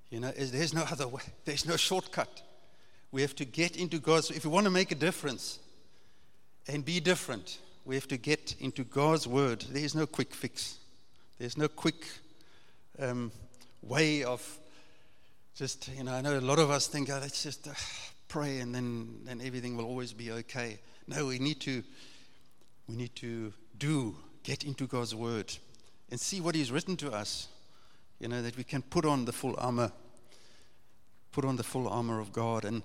You 0.09 0.19
know, 0.19 0.31
there's 0.31 0.73
no 0.73 0.83
other 0.83 1.07
way, 1.07 1.23
there's 1.45 1.65
no 1.65 1.75
shortcut. 1.75 2.41
We 3.11 3.21
have 3.21 3.35
to 3.35 3.45
get 3.45 3.75
into 3.75 3.99
God's, 3.99 4.31
if 4.31 4.45
we 4.45 4.51
want 4.51 4.65
to 4.65 4.71
make 4.71 4.91
a 4.91 4.95
difference 4.95 5.59
and 6.67 6.85
be 6.85 6.99
different, 6.99 7.57
we 7.85 7.95
have 7.95 8.07
to 8.09 8.17
get 8.17 8.55
into 8.59 8.83
God's 8.83 9.27
Word. 9.27 9.61
There 9.69 9.83
is 9.83 9.95
no 9.95 10.05
quick 10.05 10.33
fix, 10.33 10.77
there's 11.39 11.57
no 11.57 11.67
quick 11.67 12.05
um, 12.99 13.31
way 13.81 14.23
of 14.23 14.59
just, 15.55 15.89
you 15.97 16.03
know, 16.03 16.13
I 16.13 16.21
know 16.21 16.37
a 16.37 16.41
lot 16.41 16.59
of 16.59 16.69
us 16.69 16.87
think, 16.87 17.09
oh, 17.09 17.19
that's 17.19 17.43
just, 17.43 17.67
uh, 17.67 17.71
pray 18.29 18.59
and 18.59 18.73
then, 18.73 19.19
then 19.25 19.41
everything 19.43 19.75
will 19.75 19.85
always 19.85 20.13
be 20.13 20.31
okay. 20.31 20.79
No, 21.07 21.25
we 21.25 21.39
need 21.39 21.59
to 21.61 21.83
we 22.87 22.95
need 22.95 23.15
to 23.17 23.53
do, 23.77 24.15
get 24.43 24.63
into 24.63 24.87
God's 24.87 25.13
word 25.13 25.53
and 26.09 26.19
see 26.19 26.41
what 26.41 26.55
He's 26.55 26.71
written 26.71 26.97
to 26.97 27.11
us. 27.11 27.47
You 28.19 28.27
know, 28.27 28.41
that 28.41 28.57
we 28.57 28.63
can 28.63 28.81
put 28.81 29.05
on 29.05 29.25
the 29.25 29.31
full 29.31 29.55
armor, 29.57 29.91
put 31.31 31.45
on 31.45 31.55
the 31.55 31.63
full 31.63 31.87
armor 31.87 32.19
of 32.19 32.33
God. 32.33 32.65
And 32.65 32.81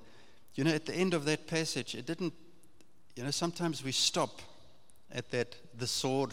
you 0.55 0.65
know, 0.65 0.71
at 0.71 0.87
the 0.87 0.95
end 0.95 1.15
of 1.15 1.25
that 1.25 1.47
passage, 1.47 1.95
it 1.95 2.07
didn't, 2.07 2.33
you 3.17 3.25
know, 3.25 3.31
sometimes 3.31 3.83
we 3.83 3.93
stop 3.93 4.41
at 5.13 5.31
that 5.31 5.57
the 5.77 5.87
sword 5.87 6.33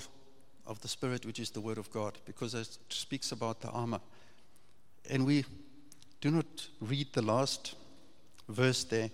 of 0.67 0.79
the 0.81 0.87
Spirit, 0.87 1.25
which 1.25 1.39
is 1.39 1.49
the 1.49 1.61
word 1.61 1.77
of 1.77 1.91
God, 1.91 2.17
because 2.25 2.53
it 2.53 2.77
speaks 2.89 3.31
about 3.31 3.61
the 3.61 3.69
armor. 3.69 3.99
And 5.09 5.25
we 5.25 5.45
do 6.21 6.29
not 6.29 6.67
read 6.79 7.07
the 7.13 7.21
last 7.21 7.75
verse 8.47 8.83
there. 8.83 9.09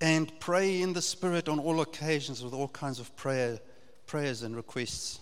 And 0.00 0.32
pray 0.40 0.80
in 0.80 0.92
the 0.92 1.02
Spirit 1.02 1.48
on 1.48 1.58
all 1.58 1.80
occasions 1.80 2.42
with 2.42 2.54
all 2.54 2.68
kinds 2.68 2.98
of 2.98 3.14
prayer, 3.16 3.58
prayers 4.06 4.42
and 4.42 4.56
requests. 4.56 5.20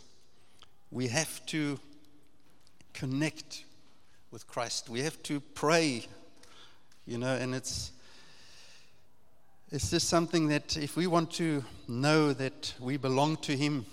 We 0.90 1.08
have 1.08 1.44
to 1.46 1.78
connect 2.92 3.64
with 4.30 4.46
Christ. 4.46 4.88
We 4.88 5.00
have 5.00 5.22
to 5.24 5.40
pray, 5.40 6.06
you 7.06 7.18
know, 7.18 7.34
and 7.34 7.54
it's 7.54 7.92
it's 9.72 9.88
just 9.88 10.08
something 10.08 10.48
that 10.48 10.76
if 10.76 10.96
we 10.96 11.06
want 11.06 11.30
to 11.30 11.64
know 11.88 12.34
that 12.34 12.74
we 12.78 12.98
belong 12.98 13.38
to 13.38 13.56
Him, 13.56 13.86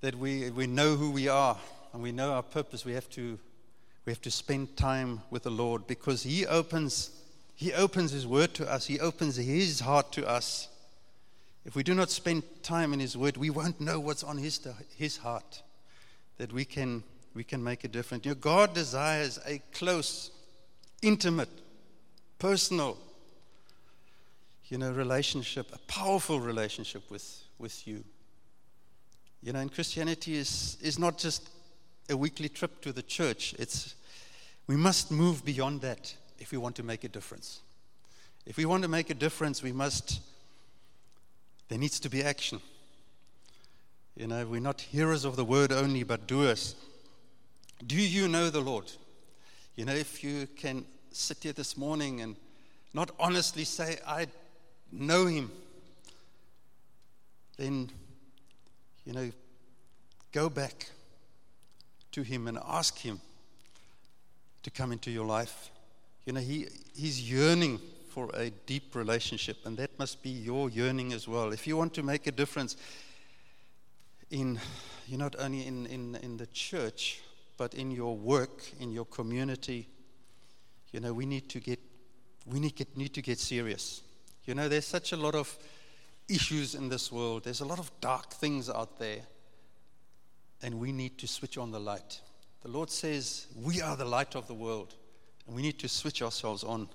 that 0.00 0.14
we, 0.14 0.48
we 0.50 0.66
know 0.66 0.96
who 0.96 1.10
we 1.10 1.28
are 1.28 1.58
and 1.92 2.02
we 2.02 2.12
know 2.12 2.32
our 2.32 2.42
purpose, 2.42 2.84
we 2.84 2.94
have 2.94 3.10
to 3.10 3.38
we 4.06 4.12
have 4.12 4.22
to 4.22 4.30
spend 4.30 4.74
time 4.74 5.20
with 5.28 5.42
the 5.42 5.50
Lord 5.50 5.86
because 5.86 6.22
He 6.22 6.46
opens 6.46 7.10
he 7.56 7.74
opens 7.74 8.12
His 8.12 8.26
word 8.26 8.54
to 8.54 8.70
us, 8.70 8.86
He 8.86 8.98
opens 8.98 9.36
His 9.36 9.80
heart 9.80 10.12
to 10.12 10.26
us. 10.26 10.68
If 11.66 11.76
we 11.76 11.82
do 11.82 11.94
not 11.94 12.08
spend 12.08 12.42
time 12.62 12.94
in 12.94 13.00
His 13.00 13.18
word, 13.18 13.36
we 13.36 13.50
won't 13.50 13.82
know 13.82 14.00
what's 14.00 14.24
on 14.24 14.38
His, 14.38 14.66
his 14.96 15.18
heart, 15.18 15.62
that 16.38 16.54
we 16.54 16.64
can, 16.64 17.02
we 17.34 17.44
can 17.44 17.62
make 17.62 17.84
a 17.84 17.88
difference. 17.88 18.24
You 18.24 18.30
know, 18.30 18.36
God 18.36 18.72
desires 18.72 19.38
a 19.46 19.60
close, 19.74 20.30
intimate, 21.02 21.50
personal, 22.38 22.96
you 24.68 24.78
know, 24.78 24.90
relationship, 24.92 25.70
a 25.72 25.78
powerful 25.90 26.40
relationship 26.40 27.10
with, 27.10 27.42
with 27.58 27.86
you. 27.86 28.04
You 29.42 29.52
know, 29.52 29.60
and 29.60 29.72
Christianity 29.72 30.36
is, 30.36 30.76
is 30.82 30.98
not 30.98 31.18
just 31.18 31.48
a 32.10 32.16
weekly 32.16 32.48
trip 32.48 32.80
to 32.82 32.92
the 32.92 33.02
church. 33.02 33.54
It's, 33.58 33.94
we 34.66 34.76
must 34.76 35.10
move 35.10 35.44
beyond 35.44 35.80
that 35.82 36.14
if 36.38 36.52
we 36.52 36.58
want 36.58 36.76
to 36.76 36.82
make 36.82 37.04
a 37.04 37.08
difference. 37.08 37.60
If 38.46 38.56
we 38.56 38.64
want 38.64 38.82
to 38.82 38.88
make 38.88 39.10
a 39.10 39.14
difference, 39.14 39.62
we 39.62 39.72
must, 39.72 40.20
there 41.68 41.78
needs 41.78 42.00
to 42.00 42.08
be 42.08 42.22
action. 42.22 42.60
You 44.16 44.26
know, 44.26 44.46
we're 44.46 44.60
not 44.60 44.80
hearers 44.80 45.24
of 45.24 45.36
the 45.36 45.44
word 45.44 45.72
only, 45.72 46.02
but 46.02 46.26
doers. 46.26 46.74
Do 47.86 47.96
you 47.96 48.26
know 48.26 48.50
the 48.50 48.60
Lord? 48.60 48.90
You 49.76 49.84
know, 49.84 49.94
if 49.94 50.24
you 50.24 50.48
can 50.56 50.84
sit 51.12 51.38
here 51.42 51.52
this 51.52 51.76
morning 51.76 52.20
and 52.20 52.34
not 52.94 53.10
honestly 53.20 53.64
say, 53.64 53.98
I 54.06 54.26
know 54.92 55.26
him, 55.26 55.50
then, 57.56 57.90
you 59.04 59.12
know, 59.12 59.30
go 60.32 60.48
back 60.48 60.90
to 62.12 62.22
him 62.22 62.48
and 62.48 62.58
ask 62.66 62.98
him 62.98 63.20
to 64.62 64.70
come 64.70 64.92
into 64.92 65.10
your 65.10 65.26
life. 65.26 65.70
You 66.24 66.32
know, 66.32 66.40
he, 66.40 66.66
he's 66.94 67.30
yearning 67.30 67.80
for 68.08 68.30
a 68.34 68.50
deep 68.66 68.94
relationship, 68.94 69.58
and 69.64 69.76
that 69.76 69.98
must 69.98 70.22
be 70.22 70.30
your 70.30 70.70
yearning 70.70 71.12
as 71.12 71.28
well. 71.28 71.52
If 71.52 71.66
you 71.66 71.76
want 71.76 71.94
to 71.94 72.02
make 72.02 72.26
a 72.26 72.32
difference 72.32 72.76
in, 74.30 74.58
you're 75.06 75.18
not 75.18 75.36
only 75.38 75.66
in, 75.66 75.86
in, 75.86 76.16
in 76.16 76.36
the 76.36 76.46
church, 76.46 77.20
but 77.56 77.74
in 77.74 77.90
your 77.90 78.16
work, 78.16 78.62
in 78.80 78.92
your 78.92 79.04
community, 79.06 79.88
you 80.92 81.00
know, 81.00 81.12
we 81.12 81.26
need 81.26 81.48
to 81.50 81.60
get, 81.60 81.78
we 82.46 82.60
need, 82.60 82.74
get, 82.76 82.96
need 82.96 83.14
to 83.14 83.22
get 83.22 83.38
serious. 83.38 84.02
You 84.48 84.54
know, 84.54 84.66
there's 84.66 84.86
such 84.86 85.12
a 85.12 85.16
lot 85.16 85.34
of 85.34 85.54
issues 86.26 86.74
in 86.74 86.88
this 86.88 87.12
world. 87.12 87.44
There's 87.44 87.60
a 87.60 87.66
lot 87.66 87.78
of 87.78 87.90
dark 88.00 88.32
things 88.32 88.70
out 88.70 88.98
there. 88.98 89.20
And 90.62 90.80
we 90.80 90.90
need 90.90 91.18
to 91.18 91.26
switch 91.26 91.58
on 91.58 91.70
the 91.70 91.78
light. 91.78 92.22
The 92.62 92.68
Lord 92.68 92.88
says, 92.88 93.46
We 93.54 93.82
are 93.82 93.94
the 93.94 94.06
light 94.06 94.36
of 94.36 94.46
the 94.48 94.54
world. 94.54 94.94
And 95.46 95.54
we 95.54 95.60
need 95.60 95.78
to 95.80 95.88
switch 95.88 96.22
ourselves 96.22 96.64
on, 96.64 96.88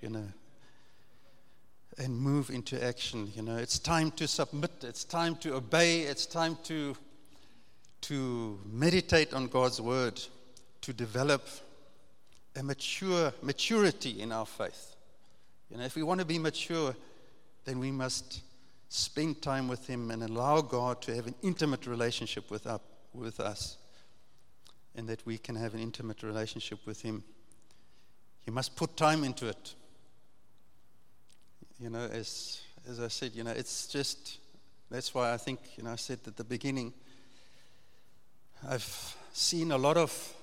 you 0.00 0.08
know, 0.08 0.24
and 1.98 2.18
move 2.18 2.48
into 2.48 2.82
action. 2.82 3.30
You 3.34 3.42
know, 3.42 3.56
it's 3.56 3.78
time 3.78 4.10
to 4.12 4.26
submit, 4.26 4.82
it's 4.82 5.04
time 5.04 5.36
to 5.36 5.56
obey, 5.56 6.00
it's 6.00 6.24
time 6.24 6.56
to, 6.64 6.96
to 8.00 8.58
meditate 8.64 9.34
on 9.34 9.48
God's 9.48 9.82
word, 9.82 10.22
to 10.80 10.94
develop 10.94 11.46
a 12.58 12.62
mature 12.62 13.34
maturity 13.42 14.22
in 14.22 14.32
our 14.32 14.46
faith. 14.46 14.95
You 15.70 15.78
know, 15.78 15.84
if 15.84 15.96
we 15.96 16.02
want 16.02 16.20
to 16.20 16.26
be 16.26 16.38
mature, 16.38 16.94
then 17.64 17.78
we 17.78 17.90
must 17.90 18.42
spend 18.88 19.42
time 19.42 19.68
with 19.68 19.86
Him 19.86 20.10
and 20.10 20.22
allow 20.22 20.60
God 20.60 21.02
to 21.02 21.14
have 21.14 21.26
an 21.26 21.34
intimate 21.42 21.86
relationship 21.86 22.50
with, 22.50 22.66
up, 22.66 22.82
with 23.12 23.40
us, 23.40 23.76
and 24.94 25.08
that 25.08 25.24
we 25.26 25.38
can 25.38 25.56
have 25.56 25.74
an 25.74 25.80
intimate 25.80 26.22
relationship 26.22 26.78
with 26.86 27.02
Him. 27.02 27.24
You 28.46 28.52
must 28.52 28.76
put 28.76 28.96
time 28.96 29.24
into 29.24 29.48
it. 29.48 29.74
You 31.80 31.90
know, 31.90 32.06
as 32.06 32.60
as 32.88 33.00
I 33.00 33.08
said, 33.08 33.32
you 33.34 33.42
know, 33.42 33.50
it's 33.50 33.88
just 33.88 34.38
that's 34.90 35.12
why 35.12 35.32
I 35.32 35.36
think, 35.36 35.58
you 35.76 35.82
know, 35.82 35.90
I 35.90 35.96
said 35.96 36.20
at 36.26 36.36
the 36.36 36.44
beginning, 36.44 36.92
I've 38.68 39.16
seen 39.32 39.72
a 39.72 39.78
lot 39.78 39.96
of, 39.96 40.34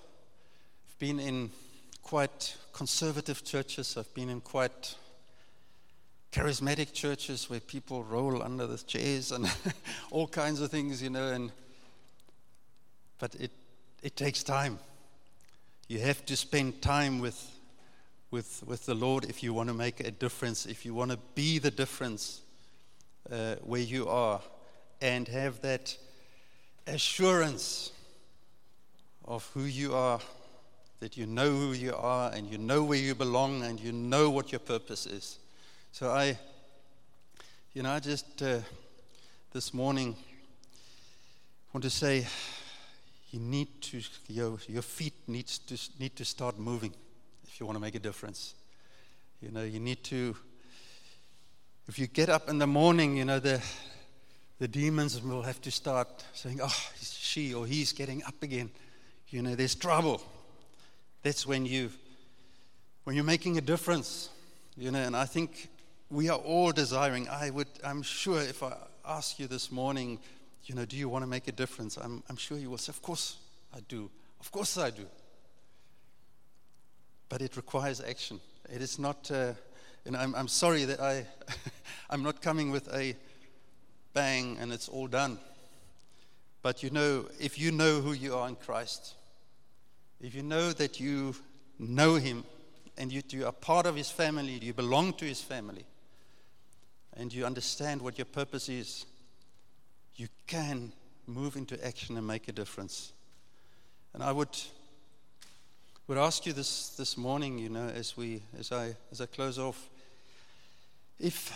I've 0.87 0.99
been 0.99 1.19
in 1.19 1.49
quite 2.01 2.57
conservative 2.73 3.43
churches. 3.45 3.95
I've 3.97 4.13
been 4.13 4.29
in 4.29 4.41
quite 4.41 4.95
charismatic 6.33 6.91
churches 6.93 7.49
where 7.49 7.59
people 7.59 8.03
roll 8.03 8.41
under 8.41 8.67
the 8.67 8.77
chairs 8.77 9.31
and 9.31 9.49
all 10.11 10.27
kinds 10.27 10.59
of 10.59 10.71
things, 10.71 11.01
you 11.01 11.09
know. 11.09 11.31
And 11.31 11.51
but 13.19 13.35
it 13.35 13.51
it 14.01 14.15
takes 14.17 14.43
time. 14.43 14.79
You 15.87 15.99
have 15.99 16.25
to 16.25 16.35
spend 16.35 16.81
time 16.81 17.19
with 17.19 17.51
with 18.31 18.63
with 18.65 18.85
the 18.85 18.95
Lord 18.95 19.25
if 19.25 19.43
you 19.43 19.53
want 19.53 19.69
to 19.69 19.75
make 19.75 19.99
a 19.99 20.11
difference. 20.11 20.65
If 20.65 20.85
you 20.85 20.93
want 20.93 21.11
to 21.11 21.19
be 21.35 21.59
the 21.59 21.71
difference 21.71 22.41
uh, 23.31 23.55
where 23.63 23.81
you 23.81 24.09
are, 24.09 24.41
and 25.01 25.27
have 25.27 25.61
that 25.61 25.95
assurance 26.87 27.91
of 29.25 29.49
who 29.53 29.61
you 29.61 29.93
are 29.93 30.19
that 30.99 31.17
you 31.17 31.25
know 31.25 31.49
who 31.49 31.73
you 31.73 31.93
are 31.93 32.31
and 32.31 32.49
you 32.49 32.57
know 32.57 32.81
where 32.81 32.97
you 32.97 33.13
belong 33.13 33.61
and 33.63 33.77
you 33.77 33.91
know 33.91 34.29
what 34.29 34.53
your 34.53 34.59
purpose 34.59 35.05
is. 35.05 35.37
So 35.93 36.09
I, 36.09 36.35
you 37.75 37.83
know, 37.83 37.91
I 37.91 37.99
just 37.99 38.41
uh, 38.41 38.57
this 39.51 39.75
morning 39.75 40.15
want 41.71 41.83
to 41.83 41.91
say 41.91 42.25
you 43.29 43.39
need 43.39 43.79
to 43.81 44.01
your 44.27 44.57
your 44.67 44.81
feet 44.81 45.13
needs 45.27 45.59
to 45.59 45.77
need 45.99 46.15
to 46.15 46.25
start 46.25 46.57
moving 46.57 46.95
if 47.47 47.59
you 47.59 47.67
want 47.67 47.75
to 47.75 47.79
make 47.79 47.93
a 47.93 47.99
difference. 47.99 48.55
You 49.39 49.51
know, 49.51 49.61
you 49.61 49.79
need 49.79 50.03
to. 50.05 50.35
If 51.87 51.99
you 51.99 52.07
get 52.07 52.27
up 52.27 52.49
in 52.49 52.57
the 52.57 52.65
morning, 52.65 53.15
you 53.15 53.25
know 53.25 53.37
the 53.37 53.61
the 54.57 54.67
demons 54.67 55.21
will 55.21 55.43
have 55.43 55.61
to 55.61 55.69
start 55.69 56.25
saying, 56.33 56.59
"Oh, 56.59 56.75
she 56.99 57.53
or 57.53 57.67
he's 57.67 57.93
getting 57.93 58.23
up 58.23 58.41
again." 58.41 58.71
You 59.29 59.43
know, 59.43 59.53
there's 59.53 59.75
trouble. 59.75 60.23
That's 61.21 61.45
when 61.45 61.67
you 61.67 61.91
when 63.03 63.15
you're 63.15 63.23
making 63.23 63.59
a 63.59 63.61
difference, 63.61 64.31
you 64.75 64.89
know, 64.89 64.99
and 64.99 65.15
I 65.15 65.25
think 65.25 65.69
we 66.13 66.29
are 66.29 66.37
all 66.37 66.71
desiring. 66.71 67.27
I 67.27 67.49
would 67.49 67.67
I'm 67.83 68.03
sure 68.03 68.39
if 68.39 68.61
I 68.61 68.75
ask 69.05 69.39
you 69.39 69.47
this 69.47 69.71
morning, 69.71 70.19
you 70.65 70.75
know, 70.75 70.85
do 70.85 70.95
you 70.95 71.09
want 71.09 71.23
to 71.23 71.27
make 71.27 71.47
a 71.47 71.51
difference? 71.51 71.97
I'm 71.97 72.23
I'm 72.29 72.37
sure 72.37 72.57
you 72.57 72.69
will 72.69 72.77
say, 72.77 72.91
Of 72.91 73.01
course 73.01 73.37
I 73.75 73.79
do. 73.87 74.09
Of 74.39 74.51
course 74.51 74.77
I 74.77 74.91
do. 74.91 75.05
But 77.29 77.41
it 77.41 77.57
requires 77.57 77.99
action. 77.99 78.39
It 78.71 78.81
is 78.81 78.99
not 78.99 79.31
uh, 79.31 79.53
and 80.05 80.17
I'm, 80.17 80.35
I'm 80.35 80.47
sorry 80.47 80.85
that 80.85 80.99
I, 80.99 81.25
I'm 82.09 82.23
not 82.23 82.41
coming 82.41 82.71
with 82.71 82.93
a 82.93 83.15
bang 84.13 84.57
and 84.59 84.71
it's 84.71 84.89
all 84.89 85.07
done. 85.07 85.39
But 86.61 86.83
you 86.83 86.89
know, 86.89 87.25
if 87.39 87.59
you 87.59 87.71
know 87.71 88.01
who 88.01 88.13
you 88.13 88.35
are 88.35 88.47
in 88.47 88.55
Christ, 88.55 89.15
if 90.21 90.35
you 90.35 90.43
know 90.43 90.71
that 90.73 90.99
you 90.99 91.35
know 91.79 92.15
Him 92.15 92.43
and 92.97 93.11
you, 93.11 93.21
you 93.29 93.45
are 93.45 93.51
part 93.51 93.85
of 93.85 93.95
His 93.95 94.09
family, 94.09 94.59
you 94.61 94.73
belong 94.73 95.13
to 95.13 95.25
His 95.25 95.41
family, 95.41 95.85
and 97.17 97.33
you 97.33 97.45
understand 97.45 98.01
what 98.01 98.17
your 98.17 98.25
purpose 98.25 98.69
is, 98.69 99.05
you 100.15 100.27
can 100.47 100.91
move 101.27 101.55
into 101.55 101.83
action 101.85 102.17
and 102.17 102.27
make 102.27 102.47
a 102.47 102.51
difference. 102.51 103.13
And 104.13 104.23
I 104.23 104.31
would 104.31 104.57
would 106.07 106.17
ask 106.17 106.45
you 106.45 106.53
this 106.53 106.89
this 106.89 107.17
morning, 107.17 107.57
you 107.57 107.69
know, 107.69 107.87
as 107.87 108.17
we 108.17 108.41
as 108.59 108.71
I 108.71 108.95
as 109.11 109.21
I 109.21 109.25
close 109.25 109.57
off, 109.57 109.89
if 111.19 111.51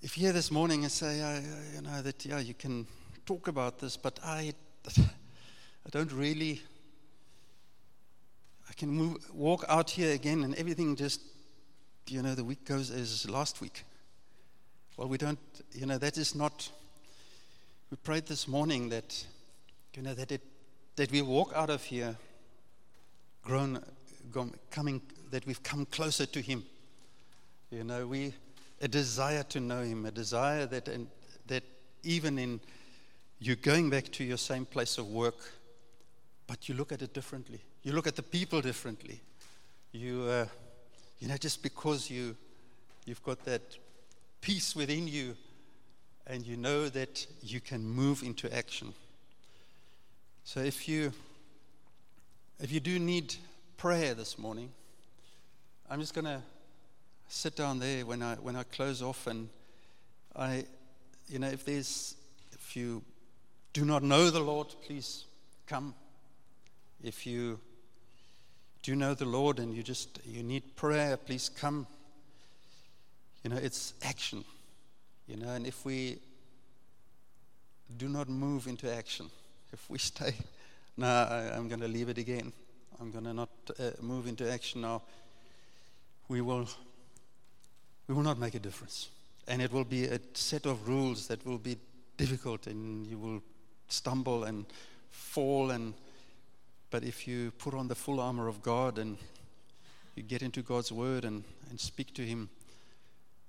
if 0.00 0.16
you're 0.16 0.28
here 0.28 0.32
this 0.32 0.50
morning 0.50 0.84
and 0.84 0.92
say, 0.92 1.20
uh, 1.20 1.40
you 1.74 1.82
know, 1.82 2.02
that 2.02 2.24
yeah, 2.24 2.38
you 2.38 2.54
can 2.54 2.86
talk 3.26 3.48
about 3.48 3.78
this, 3.78 3.96
but 3.96 4.18
I 4.24 4.52
I 4.88 5.90
don't 5.90 6.12
really 6.12 6.62
I 8.68 8.72
can 8.74 8.90
move, 8.90 9.34
walk 9.34 9.64
out 9.68 9.90
here 9.90 10.12
again 10.12 10.44
and 10.44 10.54
everything 10.54 10.96
just, 10.96 11.20
you 12.08 12.22
know, 12.22 12.34
the 12.34 12.44
week 12.44 12.64
goes 12.64 12.90
as 12.90 13.28
last 13.28 13.60
week. 13.60 13.84
Well, 14.98 15.06
we 15.06 15.16
don't, 15.16 15.38
you 15.70 15.86
know, 15.86 15.96
that 15.96 16.18
is 16.18 16.34
not. 16.34 16.68
We 17.88 17.96
prayed 17.98 18.26
this 18.26 18.48
morning 18.48 18.88
that, 18.88 19.24
you 19.94 20.02
know, 20.02 20.12
that 20.12 20.32
it, 20.32 20.40
that 20.96 21.12
we 21.12 21.22
walk 21.22 21.52
out 21.54 21.70
of 21.70 21.84
here, 21.84 22.16
grown, 23.44 23.80
coming, 24.72 25.00
that 25.30 25.46
we've 25.46 25.62
come 25.62 25.86
closer 25.86 26.26
to 26.26 26.40
Him. 26.40 26.64
You 27.70 27.84
know, 27.84 28.08
we 28.08 28.34
a 28.80 28.88
desire 28.88 29.44
to 29.44 29.60
know 29.60 29.82
Him, 29.82 30.04
a 30.04 30.10
desire 30.10 30.66
that, 30.66 30.88
and, 30.88 31.06
that 31.46 31.62
even 32.02 32.36
in 32.36 32.58
you 33.38 33.54
going 33.54 33.90
back 33.90 34.10
to 34.14 34.24
your 34.24 34.36
same 34.36 34.66
place 34.66 34.98
of 34.98 35.06
work, 35.06 35.38
but 36.48 36.68
you 36.68 36.74
look 36.74 36.90
at 36.90 37.02
it 37.02 37.14
differently. 37.14 37.60
You 37.84 37.92
look 37.92 38.08
at 38.08 38.16
the 38.16 38.24
people 38.24 38.60
differently. 38.60 39.20
You, 39.92 40.22
uh, 40.24 40.46
you 41.20 41.28
know, 41.28 41.36
just 41.36 41.62
because 41.62 42.10
you, 42.10 42.34
you've 43.06 43.22
got 43.22 43.44
that 43.44 43.62
peace 44.40 44.74
within 44.76 45.08
you 45.08 45.36
and 46.26 46.46
you 46.46 46.56
know 46.56 46.88
that 46.88 47.26
you 47.42 47.60
can 47.60 47.84
move 47.84 48.22
into 48.22 48.54
action. 48.54 48.92
So 50.44 50.60
if 50.60 50.88
you, 50.88 51.12
if 52.60 52.70
you 52.70 52.80
do 52.80 52.98
need 52.98 53.34
prayer 53.76 54.14
this 54.14 54.38
morning, 54.38 54.70
I'm 55.90 56.00
just 56.00 56.14
going 56.14 56.26
to 56.26 56.42
sit 57.28 57.56
down 57.56 57.78
there 57.78 58.04
when 58.04 58.22
I, 58.22 58.34
when 58.36 58.56
I 58.56 58.62
close 58.64 59.02
off 59.02 59.26
and 59.26 59.48
I, 60.36 60.64
you 61.28 61.38
know, 61.38 61.48
if 61.48 61.64
there's, 61.64 62.14
if 62.52 62.76
you 62.76 63.02
do 63.72 63.84
not 63.84 64.02
know 64.02 64.30
the 64.30 64.40
Lord, 64.40 64.68
please 64.86 65.24
come. 65.66 65.94
If 67.02 67.26
you 67.26 67.60
do 68.82 68.96
know 68.96 69.14
the 69.14 69.24
Lord 69.24 69.58
and 69.58 69.74
you 69.74 69.82
just 69.82 70.18
you 70.26 70.42
need 70.42 70.76
prayer, 70.76 71.16
please 71.16 71.48
come. 71.48 71.86
You 73.42 73.50
know, 73.50 73.56
it's 73.56 73.94
action. 74.02 74.44
You 75.26 75.36
know, 75.36 75.48
and 75.48 75.66
if 75.66 75.84
we 75.84 76.18
do 77.96 78.08
not 78.08 78.28
move 78.28 78.66
into 78.66 78.92
action, 78.92 79.30
if 79.72 79.88
we 79.90 79.98
stay, 79.98 80.34
no, 80.96 81.06
I, 81.06 81.56
am 81.56 81.68
going 81.68 81.80
to 81.80 81.88
leave 81.88 82.08
it 82.08 82.18
again. 82.18 82.52
I'm 83.00 83.10
going 83.12 83.24
to 83.24 83.32
not 83.32 83.50
uh, 83.78 83.90
move 84.00 84.26
into 84.26 84.50
action 84.50 84.80
now. 84.80 85.02
We 86.28 86.40
will, 86.40 86.68
we 88.06 88.14
will 88.14 88.22
not 88.22 88.38
make 88.38 88.54
a 88.54 88.58
difference. 88.58 89.08
And 89.46 89.62
it 89.62 89.72
will 89.72 89.84
be 89.84 90.06
a 90.06 90.20
set 90.34 90.66
of 90.66 90.88
rules 90.88 91.26
that 91.28 91.44
will 91.46 91.58
be 91.58 91.76
difficult 92.16 92.66
and 92.66 93.06
you 93.06 93.16
will 93.16 93.40
stumble 93.88 94.44
and 94.44 94.66
fall 95.10 95.70
and 95.70 95.94
but 96.90 97.04
if 97.04 97.28
you 97.28 97.50
put 97.58 97.74
on 97.74 97.88
the 97.88 97.94
full 97.94 98.18
armor 98.18 98.48
of 98.48 98.62
God 98.62 98.98
and 98.98 99.18
you 100.14 100.22
get 100.22 100.42
into 100.42 100.62
God's 100.62 100.90
word 100.90 101.24
and, 101.24 101.44
and 101.70 101.78
speak 101.78 102.14
to 102.14 102.22
him, 102.22 102.48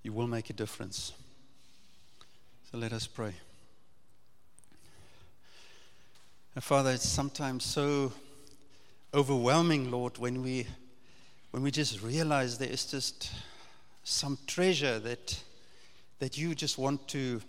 you 0.04 0.14
will 0.14 0.28
make 0.28 0.50
a 0.50 0.54
difference. 0.54 1.14
So 2.72 2.78
let 2.78 2.94
us 2.94 3.08
pray. 3.08 3.34
And 6.56 6.64
Father, 6.64 6.92
it's 6.92 7.08
sometimes 7.08 7.66
so 7.66 8.12
overwhelming, 9.14 9.92
Lord, 9.92 10.18
when 10.18 10.42
we 10.42 10.68
when 11.52 11.64
we 11.64 11.72
just 11.72 12.02
realize 12.04 12.58
there 12.58 12.70
is 12.70 12.86
just 12.86 13.32
some 14.04 14.38
treasure 14.46 15.00
that 15.00 15.42
that 16.20 16.38
you 16.38 16.54
just 16.54 16.78
want 16.78 17.08
to 17.10 17.42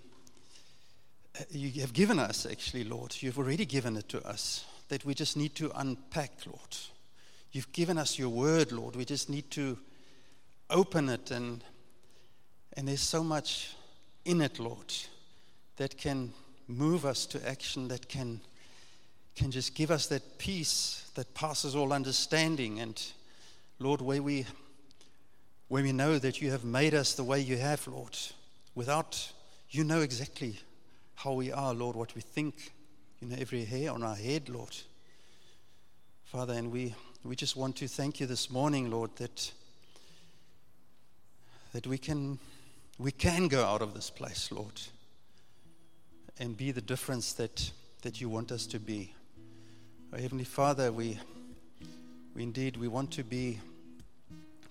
you 1.50 1.80
have 1.80 1.92
given 1.92 2.18
us, 2.18 2.46
actually, 2.46 2.84
Lord. 2.84 3.16
You've 3.20 3.38
already 3.38 3.64
given 3.64 3.96
it 3.96 4.08
to 4.10 4.26
us 4.26 4.64
that 4.88 5.04
we 5.04 5.14
just 5.14 5.36
need 5.36 5.54
to 5.56 5.70
unpack, 5.76 6.32
Lord. 6.46 6.76
You've 7.52 7.72
given 7.72 7.98
us 7.98 8.18
your 8.18 8.28
word, 8.28 8.72
Lord. 8.72 8.96
We 8.96 9.04
just 9.04 9.30
need 9.30 9.50
to 9.52 9.78
open 10.68 11.08
it, 11.08 11.30
and, 11.30 11.62
and 12.76 12.86
there's 12.86 13.00
so 13.00 13.24
much 13.24 13.74
in 14.24 14.40
it, 14.40 14.58
Lord, 14.58 14.92
that 15.76 15.96
can 15.96 16.32
move 16.68 17.04
us 17.04 17.26
to 17.26 17.48
action, 17.48 17.88
that 17.88 18.08
can, 18.08 18.40
can 19.34 19.50
just 19.50 19.74
give 19.74 19.90
us 19.90 20.06
that 20.08 20.38
peace 20.38 21.10
that 21.14 21.34
passes 21.34 21.74
all 21.74 21.92
understanding. 21.92 22.80
And, 22.80 23.02
Lord, 23.78 24.00
where 24.00 24.22
we, 24.22 24.46
where 25.68 25.82
we 25.82 25.92
know 25.92 26.18
that 26.18 26.40
you 26.40 26.50
have 26.50 26.64
made 26.64 26.94
us 26.94 27.14
the 27.14 27.24
way 27.24 27.40
you 27.40 27.56
have, 27.56 27.86
Lord, 27.88 28.16
without 28.74 29.32
you 29.70 29.84
know 29.84 30.00
exactly 30.00 30.58
how 31.14 31.32
we 31.32 31.52
are, 31.52 31.74
Lord, 31.74 31.96
what 31.96 32.14
we 32.14 32.20
think, 32.20 32.72
you 33.20 33.28
know, 33.28 33.36
every 33.38 33.64
hair 33.64 33.92
on 33.92 34.02
our 34.02 34.14
head, 34.14 34.48
Lord. 34.48 34.76
Father, 36.24 36.54
and 36.54 36.70
we, 36.70 36.94
we 37.24 37.36
just 37.36 37.56
want 37.56 37.76
to 37.76 37.88
thank 37.88 38.20
you 38.20 38.26
this 38.26 38.50
morning, 38.50 38.90
Lord, 38.90 39.10
that, 39.16 39.52
that 41.72 41.86
we, 41.86 41.98
can, 41.98 42.38
we 43.00 43.10
can 43.10 43.48
go 43.48 43.64
out 43.64 43.82
of 43.82 43.94
this 43.94 44.10
place, 44.10 44.52
Lord, 44.52 44.80
and 46.38 46.56
be 46.56 46.70
the 46.70 46.80
difference 46.80 47.32
that, 47.34 47.72
that 48.02 48.20
you 48.20 48.28
want 48.28 48.52
us 48.52 48.66
to 48.68 48.78
be. 48.78 49.14
Our 50.12 50.18
Heavenly 50.18 50.44
Father, 50.44 50.92
we, 50.92 51.18
we 52.34 52.42
indeed 52.42 52.76
we 52.76 52.88
want 52.88 53.10
to 53.12 53.24
be 53.24 53.58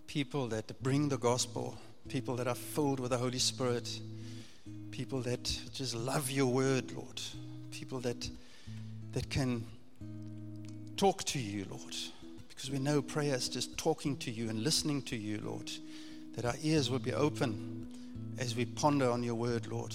people 0.07 0.47
that 0.47 0.82
bring 0.82 1.09
the 1.09 1.17
gospel, 1.17 1.77
people 2.07 2.36
that 2.36 2.47
are 2.47 2.55
filled 2.55 2.99
with 2.99 3.11
the 3.11 3.17
Holy 3.17 3.39
Spirit 3.39 3.99
people 4.91 5.21
that 5.21 5.45
just 5.71 5.95
love 5.95 6.30
your 6.30 6.47
word, 6.47 6.91
Lord. 6.91 7.21
People 7.71 8.01
that, 8.01 8.30
that 9.13 9.30
can 9.30 9.65
talk 10.97 11.23
to 11.23 11.39
you, 11.39 11.65
Lord. 11.69 11.95
Because 12.49 12.69
we 12.69 12.80
know 12.80 13.01
prayer 13.01 13.36
is 13.36 13.47
just 13.47 13.77
talking 13.77 14.17
to 14.17 14.30
you 14.30 14.49
and 14.49 14.61
listening 14.61 15.01
to 15.03 15.15
you, 15.15 15.39
Lord. 15.41 15.71
That 16.36 16.43
our 16.43 16.55
ears 16.61 16.89
will 16.89 16.99
be 16.99 17.13
open 17.13 17.88
as 18.40 18.56
we 18.56 18.66
ponder 18.66 19.12
on 19.12 19.22
your 19.22 19.36
word, 19.36 19.68
Lord. 19.68 19.94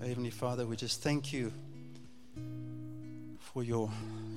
Heavenly 0.00 0.30
Father, 0.30 0.64
we 0.64 0.76
just 0.76 1.02
thank 1.02 1.32
you 1.32 1.52
for 3.40 3.64
your, 3.64 3.90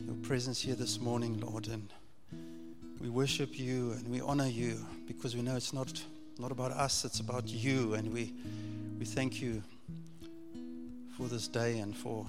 your 0.08 0.16
presence 0.24 0.60
here 0.60 0.76
this 0.76 1.00
morning, 1.00 1.40
Lord. 1.40 1.68
And 1.68 1.88
we 3.00 3.10
worship 3.10 3.58
you 3.60 3.92
and 3.92 4.08
we 4.10 4.22
honor 4.22 4.48
you 4.48 4.76
because 5.08 5.36
we 5.36 5.44
know 5.44 5.56
it's 5.56 5.72
not, 5.72 6.04
not 6.40 6.52
about 6.52 6.72
us, 6.72 7.06
it's 7.06 7.20
about 7.20 7.48
you. 7.48 7.94
And 7.94 8.12
we 8.12 8.34
we 9.00 9.06
thank 9.06 9.42
you 9.42 9.64
for 11.16 11.28
this 11.28 11.48
day 11.48 11.80
and 11.80 11.96
for, 11.96 12.26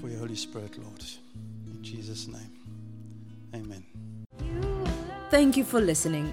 for 0.00 0.08
your 0.08 0.20
Holy 0.20 0.36
Spirit, 0.36 0.78
Lord. 0.78 1.04
In 1.66 1.82
Jesus' 1.82 2.28
name, 2.28 2.52
amen. 3.56 3.84
Thank 5.30 5.56
you 5.56 5.64
for 5.64 5.80
listening. 5.80 6.32